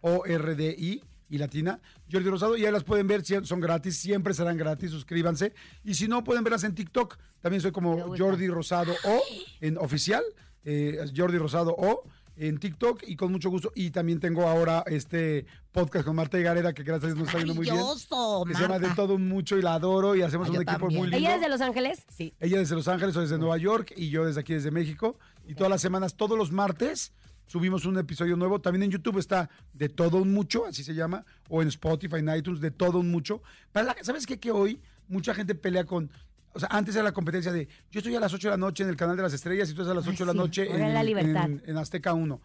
[0.00, 1.02] o R D I
[1.34, 1.80] y latina.
[2.10, 5.52] Jordi Rosado, y ahí las pueden ver, son gratis, siempre serán gratis, suscríbanse.
[5.84, 7.16] Y si no, pueden verlas en TikTok.
[7.40, 9.22] También soy como Jordi Rosado o
[9.60, 10.22] en oficial,
[10.64, 12.02] eh, Jordi Rosado o
[12.36, 13.70] en TikTok y con mucho gusto.
[13.74, 17.38] Y también tengo ahora este podcast con Marta Gareda, que gracias a Dios nos está
[17.38, 17.76] yendo muy bien.
[17.76, 18.88] Maravilloso, Que se llama Marta.
[18.88, 20.98] De Todo Mucho y la adoro y hacemos Ah, un equipo también.
[21.00, 21.16] muy lindo.
[21.18, 22.04] ¿Ella es de Los Ángeles?
[22.08, 22.34] Sí.
[22.40, 25.18] Ella desde Los Ángeles o desde Nueva York y yo desde aquí desde México.
[25.46, 27.12] Y todas las semanas, todos los martes,
[27.46, 28.60] subimos un episodio nuevo.
[28.60, 32.34] También en YouTube está De Todo Un Mucho, así se llama, o en Spotify, en
[32.36, 33.42] iTunes, De Todo Un Mucho.
[33.72, 34.38] Para la- ¿Sabes qué?
[34.38, 36.10] Que hoy mucha gente pelea con...
[36.52, 38.84] O sea, antes era la competencia de yo estoy a las 8 de la noche
[38.84, 40.38] en el canal de las estrellas y tú estás a las 8 de la sí,
[40.38, 42.40] noche en- en Azteca 1.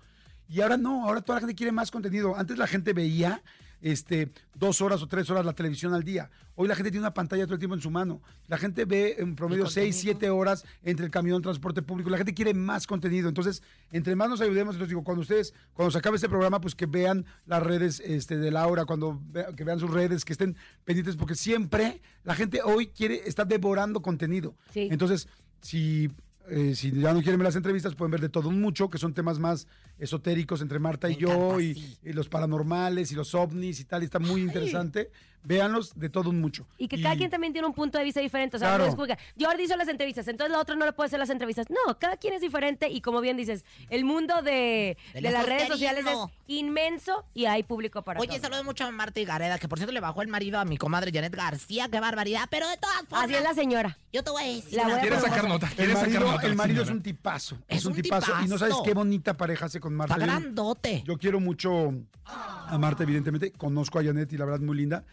[0.49, 2.35] Y ahora no, ahora toda la gente quiere más contenido.
[2.35, 3.43] Antes la gente veía
[3.81, 6.29] este, dos horas o tres horas la televisión al día.
[6.55, 8.21] Hoy la gente tiene una pantalla todo el tiempo en su mano.
[8.47, 12.09] La gente ve en promedio seis, siete horas entre el camión, transporte público.
[12.09, 13.29] La gente quiere más contenido.
[13.29, 16.75] Entonces, entre más nos ayudemos, entonces digo, cuando ustedes, cuando se acabe este programa, pues
[16.75, 19.21] que vean las redes este, de Laura, cuando
[19.55, 24.01] que vean sus redes, que estén pendientes, porque siempre la gente hoy quiere, está devorando
[24.01, 24.55] contenido.
[24.73, 24.89] Sí.
[24.91, 25.29] Entonces,
[25.61, 26.09] si
[26.49, 28.97] eh, si ya no quieren ver las entrevistas, pueden ver de todo un mucho, que
[28.97, 33.85] son temas más esotéricos entre Marta y yo, y los paranormales y los ovnis y
[33.85, 35.11] tal, y está muy interesante.
[35.43, 36.67] Véanlos de todo un mucho.
[36.77, 38.57] Y que cada quien también tiene un punto de vista diferente.
[38.57, 38.83] O sea, Claro.
[38.83, 41.17] no es como que Jordi hizo las entrevistas, entonces la otra no le puede hacer
[41.19, 41.67] las entrevistas.
[41.69, 45.67] No, cada quien es diferente y como bien dices, el mundo de, de las redes
[45.69, 48.41] sociales es inmenso y hay público para Oye, todo.
[48.41, 50.77] saludo mucho a Marta y Gareda, que por cierto le bajó el marido a mi
[50.77, 53.23] comadre Janet García, qué barbaridad, pero de todas formas.
[53.25, 53.97] Así es la señora.
[54.11, 54.73] Yo te voy a decir.
[54.73, 55.31] La voy a una ¿Quieres cosa.
[55.35, 55.67] sacar nota?
[55.67, 56.47] El ¿Quieres sacar marido, nota?
[56.47, 57.57] el marido es un tipazo.
[57.67, 58.33] Es Es un un tipazo.
[58.43, 60.15] Y no sabes qué bonita pareja hace con Marta.
[60.15, 61.03] Está Yo- grandote.
[61.05, 61.93] Yo quiero mucho
[62.25, 63.51] a Marta, evidentemente.
[63.51, 65.03] Conozco a Janet y la verdad muy linda.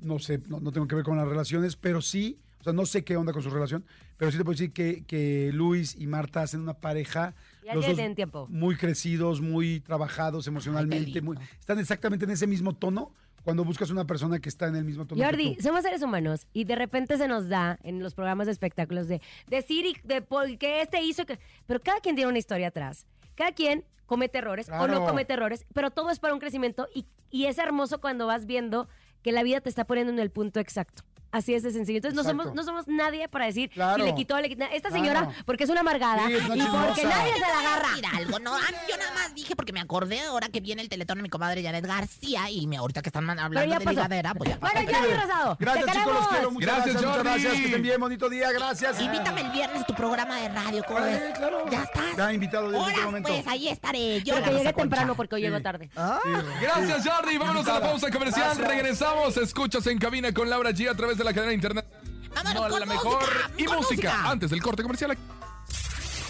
[0.00, 2.86] No sé, no, no tengo que ver con las relaciones, pero sí, o sea, no
[2.86, 3.84] sé qué onda con su relación,
[4.16, 7.34] pero sí te puedo decir que, que Luis y Marta hacen una pareja.
[7.64, 8.46] Ya los dos tiempo.
[8.48, 11.20] Muy crecidos, muy trabajados emocionalmente.
[11.20, 13.12] muy, están exactamente en ese mismo tono
[13.46, 15.20] cuando buscas una persona que está en el mismo tono.
[15.20, 15.62] que Jordi, tú.
[15.62, 19.20] somos seres humanos y de repente se nos da en los programas de espectáculos de
[19.46, 21.38] decir y de por qué este hizo que.
[21.66, 23.06] Pero cada quien tiene una historia atrás.
[23.36, 27.06] Cada quien comete errores o no comete errores, pero todo es para un crecimiento y,
[27.30, 28.88] y es hermoso cuando vas viendo
[29.26, 31.02] que la vida te está poniendo en el punto exacto.
[31.32, 31.98] Así es de sencillo.
[31.98, 33.96] Entonces no somos, no somos nadie para decir Claro.
[34.04, 34.64] si le quitó, le quitó.
[34.64, 34.94] Esta Claro.
[35.04, 37.88] señora, porque es una amargada Sí, es una y porque nadie se la agarra.
[37.94, 40.88] Mira algo, no, ah, yo nada más dije porque me acordé ahora que viene el
[40.88, 43.90] teletón de mi comadre Janet García y me ahorita que están hablando ya de pasó.
[43.90, 44.74] ligadera, pues ya pasó.
[44.74, 45.56] Bueno, Rosado.
[45.60, 46.50] Gracias, chicos, los quiero.
[46.50, 47.52] Muchas Gracias, gracias, muchas gracias.
[47.54, 49.00] Que estén bien, bonito día, gracias.
[49.00, 51.00] Invítame el viernes a tu programa de radio, ¿cómo
[51.36, 51.64] claro.
[51.70, 52.16] Ya estás.
[52.16, 53.28] Ya invitado desde este Horas, momento.
[53.28, 54.22] pues ahí estaré.
[54.22, 54.72] Yo Pero que Concha.
[54.72, 55.62] temprano porque hoy llego Sí.
[55.62, 55.90] tarde.
[55.96, 56.18] Ah.
[56.60, 57.38] Gracias, Jordi.
[57.38, 58.46] Vámonos a la pausa comercial.
[58.56, 58.68] Gracias.
[58.68, 59.36] Regresamos.
[59.36, 61.86] Escuchas en cabina con Laura G a través de la cadena de internet.
[62.34, 64.10] Vámonos No, con la mejor música, y con música.
[64.12, 64.30] música.
[64.30, 65.16] Antes del corte comercial.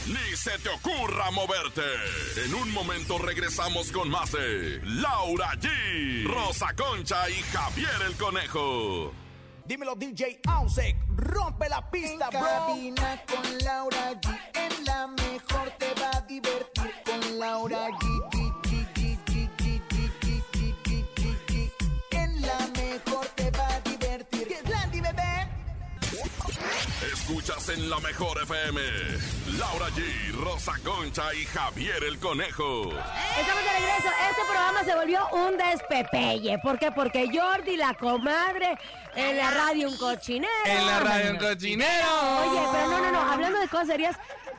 [0.07, 1.83] Ni se te ocurra moverte.
[2.45, 9.13] En un momento regresamos con más de Laura G, Rosa Concha y Javier el Conejo.
[9.67, 12.49] Dímelo DJ Ausek, rompe la pista, En bro.
[12.49, 14.39] cabina con Laura G.
[14.55, 18.36] En la mejor te va a divertir con Laura G,
[27.29, 28.81] Escuchas en la mejor FM.
[29.59, 32.93] Laura G, Rosa Concha y Javier el Conejo.
[33.37, 34.09] Estamos de regreso.
[34.31, 36.57] Este programa se volvió un despepelle.
[36.61, 36.93] ¿Por qué?
[36.93, 38.79] Porque Jordi, la comadre,
[39.17, 40.53] en la radio un cochinero.
[40.67, 42.09] En la radio un cochinero.
[42.49, 43.33] Oye, pero no, no, no.
[43.33, 44.17] Hablando de cosas serias,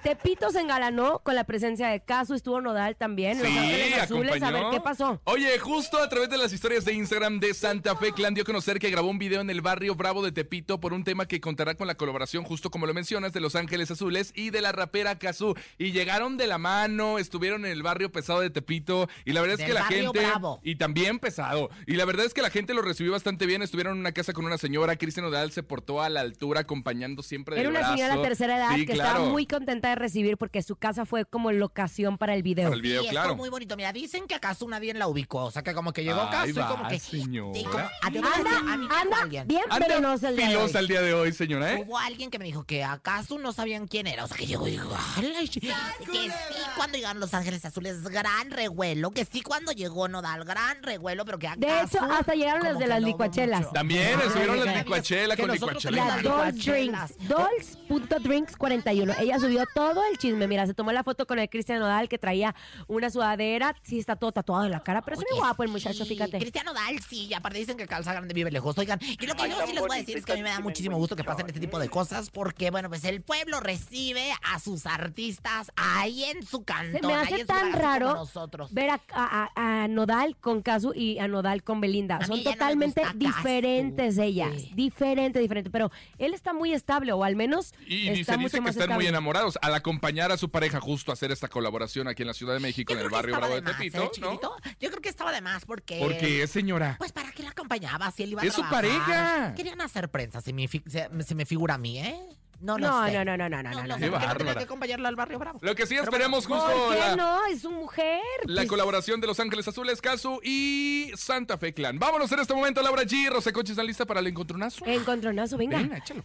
[0.07, 3.39] Tepito se engalanó con la presencia de Casu, estuvo Nodal también.
[3.39, 4.71] Los Sí, Ángeles Azules, a ver acompañó.
[4.71, 5.21] qué pasó.
[5.25, 8.45] Oye, justo a través de las historias de Instagram de Santa Fe Clan dio a
[8.45, 11.41] conocer que grabó un video en el barrio Bravo de Tepito por un tema que
[11.41, 14.71] contará con la colaboración, justo como lo mencionas, de Los Ángeles Azules y de la
[14.71, 15.55] rapera Kazú.
[15.77, 19.55] Y llegaron de la mano, estuvieron en el barrio pesado de Tepito y la verdad
[19.55, 20.19] es Del que la barrio gente...
[20.25, 20.59] Bravo.
[20.63, 21.69] Y también pesado.
[21.85, 23.61] Y la verdad es que la gente lo recibió bastante bien.
[23.61, 27.23] Estuvieron en una casa con una señora, Cristian Odal se portó a la altura acompañando
[27.23, 27.95] siempre del Era una brazo.
[27.97, 29.09] señora de tercera edad Sí, que claro.
[29.09, 32.65] estaba muy contenta de recibir porque su casa fue como locación para el video.
[32.65, 33.35] Para el video, y claro.
[33.35, 33.75] muy bonito.
[33.75, 35.45] Mira, dicen que acaso nadie la ubicó.
[35.45, 36.99] O sea, que como que llegó Ay, Casu y como que...
[36.99, 37.59] señora.
[37.71, 38.87] Como- a mí Anda, a mí
[39.21, 39.47] alguien.
[39.47, 41.83] bien Anda el día de el día de hoy, señora, ¿eh?
[41.85, 44.23] Hubo alguien que me dijo que acaso no sabían quién era.
[44.25, 46.29] O sea, que llegó y dijo, "Ala, y- que sí
[46.75, 49.11] cuando llegaron Los Ángeles Azules, gran revuelo.
[49.11, 52.79] Que sí cuando llegó Nodal, gran revuelo, pero que De hecho, acaso hasta llegaron los
[52.79, 53.59] de las licuachelas.
[53.61, 53.71] mucho.
[53.73, 56.05] También estuvieron las licuachelas con licuachelas.
[56.07, 57.17] La Las Dolls Drinks.
[57.27, 59.13] Dolls.drinks 41.
[59.19, 60.47] Ella subió todo el chisme.
[60.47, 62.55] Mira, se tomó la foto con el Cristian Nodal que traía
[62.87, 63.75] una sudadera.
[63.83, 66.39] Sí, está todo tatuado en la cara, pero es muy guapo el muchacho, sí, fíjate.
[66.39, 68.75] Cristiano Dal, sí, y aparte dicen que Calza Grande vive lejos.
[68.79, 70.49] Oigan, y lo que yo sí les voy a decir es que a mí me
[70.49, 74.31] da muchísimo gusto que pasen este tipo de cosas porque, bueno, pues el pueblo recibe
[74.51, 78.73] a sus artistas ahí en su Se cantón, me ahí hace en tan raro nosotros.
[78.73, 82.19] ver a, a- Nodal con Casu y a Nodal con Belinda.
[82.25, 83.19] Son no totalmente gusta Casu.
[83.37, 84.53] diferentes ellas.
[84.55, 84.71] Sí.
[84.73, 85.69] Diferente, diferente.
[85.69, 88.75] Pero él está muy estable, o al menos Y está dice, dice mucho que más
[88.75, 92.27] están muy enamorados al acompañar a su pareja justo a hacer esta colaboración aquí en
[92.27, 94.11] la Ciudad de México, Yo en el barrio Bravo de de más, Tepito, ¿eh, ¿no?
[94.11, 94.55] chiquito?
[94.79, 95.99] Yo creo que estaba de más porque...
[95.99, 96.95] Porque es señora.
[96.97, 98.83] Pues para qué la acompañaba si él iba a Es su trabajar?
[98.83, 99.53] pareja.
[99.55, 102.19] Querían hacer prensa, se me, fi- se, se me figura a mí, ¿eh?
[102.59, 103.13] No, lo No, sé.
[103.13, 104.55] no, no, no, no, no, no, no Qué bárbara.
[104.55, 105.59] que acompañarla al barrio Bravo.
[105.61, 107.45] Lo que sí esperemos bueno, justo ¿Por qué la, no?
[107.45, 108.19] Es su mujer.
[108.45, 111.99] la Pues, colaboración de Los Ángeles Azules, Casu y Santa Fe Clan.
[111.99, 113.29] Vámonos en este momento, Laura G.
[113.29, 114.83] Rosa Concha, ¿están lista para el encontronazo?
[114.87, 115.77] Encontronazo, venga.
[115.77, 116.23] Venga, échalo.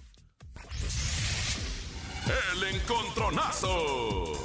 [2.53, 4.43] El encontronazo.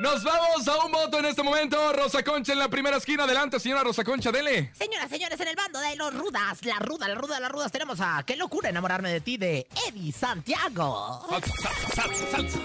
[0.00, 1.92] Nos vamos a un voto en este momento.
[1.92, 3.24] Rosa Concha en la primera esquina.
[3.24, 4.70] Adelante, señora Rosa Concha, dele.
[4.74, 8.00] Señoras, señores, en el bando de los rudas, la ruda, la ruda, las rudas, tenemos
[8.00, 11.26] a Qué locura enamorarme de ti de Eddie Santiago.
[11.30, 12.58] Salsa, salsa, salsa, salsa.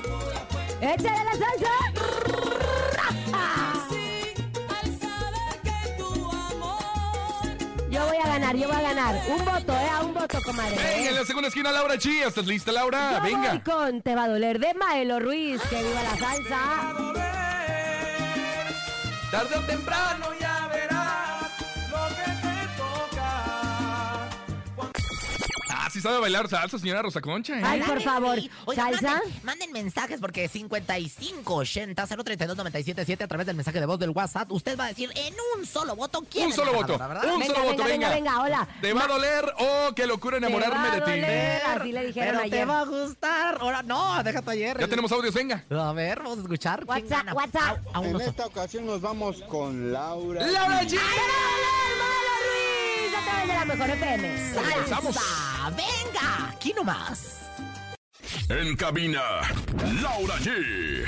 [0.82, 1.72] ¡Échale la salsa!
[7.92, 9.22] Yo voy a ganar, yo voy a ganar.
[9.28, 9.90] Un voto, ¿eh?
[9.90, 10.76] A un voto, comadre.
[10.78, 12.26] Venga, en la segunda esquina, Laura G.
[12.26, 13.14] ¿Estás lista, Laura?
[13.16, 13.64] Yo voy Venga.
[13.64, 15.62] con Te va a doler de Maelo Ruiz.
[15.70, 16.94] Que viva la salsa.
[19.30, 20.31] Tarde o temprano
[26.02, 27.64] sí sabe bailar salsa, señora Rosa Concha, ¿eh?
[27.64, 28.40] Ay, por favor.
[28.40, 28.50] sí.
[28.76, 29.02] ¿Salsa?
[29.12, 34.52] Manden, manden mensajes porque 5580 032 977 a través del mensaje de voz del WhatsApp.
[34.52, 36.94] Usted va a decir en un solo voto quién Un solo voto.
[36.94, 38.10] Un Venga, solo voto, venga, venga.
[38.10, 38.68] venga, venga, hola.
[38.82, 41.22] ¿Te va a doler o qué locura enamorarme Te va a de ti?
[41.22, 41.62] doler.
[41.66, 42.70] Así le dijeron Pero te ayer.
[42.70, 43.58] va a gustar.
[43.62, 44.80] Ahora no, déjate ayer.
[44.80, 45.64] Ya tenemos audios, venga.
[45.70, 46.86] A ver, vamos a escuchar.
[46.86, 47.34] ¿Quién WhatsApp?
[47.36, 47.78] WhatsApp.
[48.04, 50.46] En esta ocasión nos vamos con Laura.
[50.48, 50.98] ¡Laura G!
[53.48, 54.54] De la mejor FM.
[54.54, 55.70] ¡Salsa!
[55.72, 56.50] ¡Venga!
[56.52, 57.38] Aquí nomás.
[58.50, 59.22] En cabina,
[60.02, 61.06] Laura G.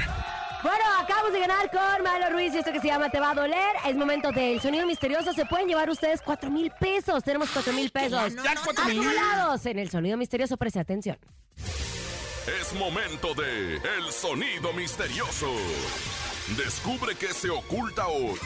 [0.64, 3.36] Bueno, acabamos de ganar con Maelo Ruiz y esto que se llama Te va a
[3.36, 3.76] doler.
[3.86, 5.34] Es momento del sonido misterioso.
[5.34, 7.22] Se pueden llevar ustedes cuatro mil pesos.
[7.24, 8.34] Tenemos cuatro mil pesos.
[8.34, 9.00] no, Ya cuatro mil.
[9.00, 10.56] Acumulados en el sonido misterioso.
[10.58, 11.18] Preste atención.
[12.62, 15.54] Es momento de El Sonido Misterioso.
[16.58, 18.38] Descubre qué se oculta hoy.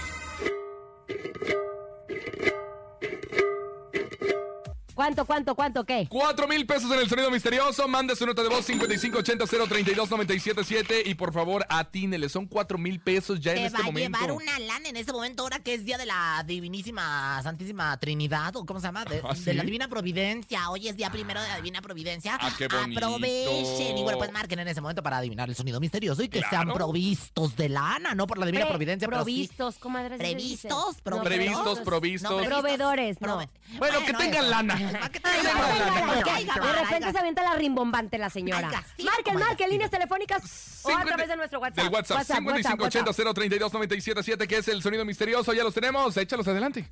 [5.07, 6.05] ¿Cuánto, cuánto, cuánto, qué?
[6.09, 7.87] Cuatro mil pesos en el sonido misterioso.
[7.87, 12.27] Mande su nota de voz 5580-032-977 y por favor atínele.
[12.27, 14.19] Son cuatro mil pesos ya en Te este va a momento.
[14.19, 18.53] llevar una lana en este momento, ahora que es día de la divinísima Santísima Trinidad,
[18.57, 19.65] o cómo se llama, de, ¿Ah, de la sí?
[19.65, 20.69] Divina Providencia.
[20.71, 22.37] Hoy es día primero de la Divina Providencia.
[22.41, 22.99] Ah, qué bonito.
[23.05, 23.97] Aprovechen.
[23.97, 26.65] Y bueno, pues marquen en ese momento para adivinar el sonido misterioso y que Claro.
[26.65, 29.23] sean provistos de lana, no por la Divina Pre- Providencia, pero sí.
[29.23, 30.17] Provistos, comadre.
[30.17, 31.23] Previstos, No, provistos.
[31.23, 32.41] Previstos, provistos.
[32.41, 33.37] No, Proveedores, no.
[33.39, 35.09] Prove- Bueno, que tengan lana.
[35.11, 38.69] Que tengan De repente se avienta la rimbombante la señora.
[39.03, 41.83] Marquen, marquen, líneas telefónicas o a 50 través de nuestro WhatsApp.
[41.83, 45.53] Del WhatsApp, WhatsApp, 5580-032-977, que es el sonido misterioso.
[45.53, 46.15] Ya los tenemos.
[46.17, 46.89] Échalos adelante.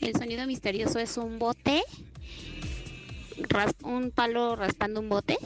[0.00, 1.82] El sonido misterioso es un bote,
[3.48, 5.38] ras- un palo raspando un bote.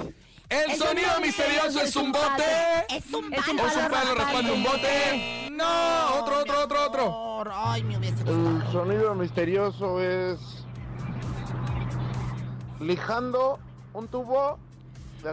[0.48, 2.44] El, sonido misterioso es un bote.
[2.88, 3.68] Es un Es un palo.
[3.68, 5.48] Es un palo raspando un bote.
[5.50, 7.52] No, otro, otro, otro, otro.
[7.52, 10.38] Ay, me hubiese El sonido misterioso es
[12.80, 13.58] lijando
[13.92, 14.58] un tubo.
[15.22, 15.30] de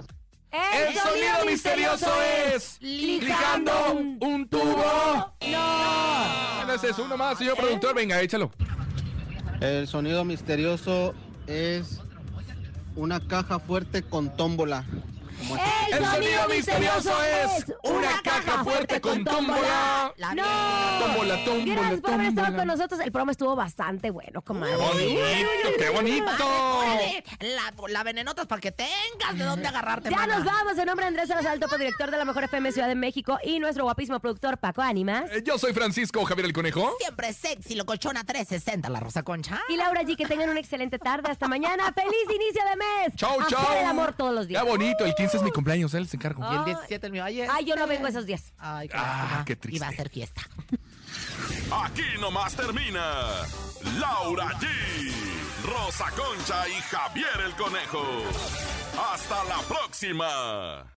[0.51, 2.11] El sonido misterioso
[2.53, 5.33] es lijando un tubo.
[5.49, 6.65] No.
[6.65, 7.95] No es eso, uno más, señor productor.
[7.95, 8.51] Venga, échalo.
[9.59, 11.13] El sonido misterioso
[11.47, 12.01] es
[12.95, 14.85] una caja fuerte con tómbola.
[15.39, 20.13] Como El El sonido misterioso es una caja fuerte con tómbola.
[20.17, 20.43] La ¡No!
[20.99, 22.99] Tómbola, tómbola, Gracias por haber estado con nosotros.
[23.01, 24.75] El programa estuvo bastante bueno, comadre.
[24.75, 26.25] Bonito, qué bonito.
[27.39, 30.35] La, la venenotas para que tengas de dónde agarrarte, Ya mana.
[30.37, 30.77] nos vamos.
[30.77, 33.59] En nombre de Andrés Salazar, topo director de la Mejor FM Ciudad de México y
[33.59, 35.29] nuestro guapísimo productor Paco Ánimas.
[35.31, 36.95] Eh, Yo soy Francisco Javier el Conejo.
[36.99, 39.61] Siempre sexy, locochona 360, la Rosa Concha.
[39.69, 41.29] Y Laura G, que tengan una excelente tarde.
[41.31, 41.91] Hasta mañana.
[41.95, 43.15] ¡Feliz inicio de mes!
[43.15, 43.73] Chau, chau.
[43.79, 44.63] el amor todos los días.
[44.63, 46.43] Qué bonito, el 15 es mi cumpleaños, él se encargo.
[46.43, 46.65] Y el Ay.
[46.65, 47.23] 17 el mío.
[47.23, 47.95] Ay, Ay, yo no este.
[47.95, 48.53] vengo esos días.
[48.57, 49.77] Ay, qué, Ah, qué triste.
[49.77, 50.41] Iba a ser fiesta.
[51.83, 53.01] Aquí nomás termina
[53.99, 54.67] Laura G,
[55.65, 58.03] Rosa Concha y Javier el Conejo.
[59.13, 60.93] Hasta la próxima.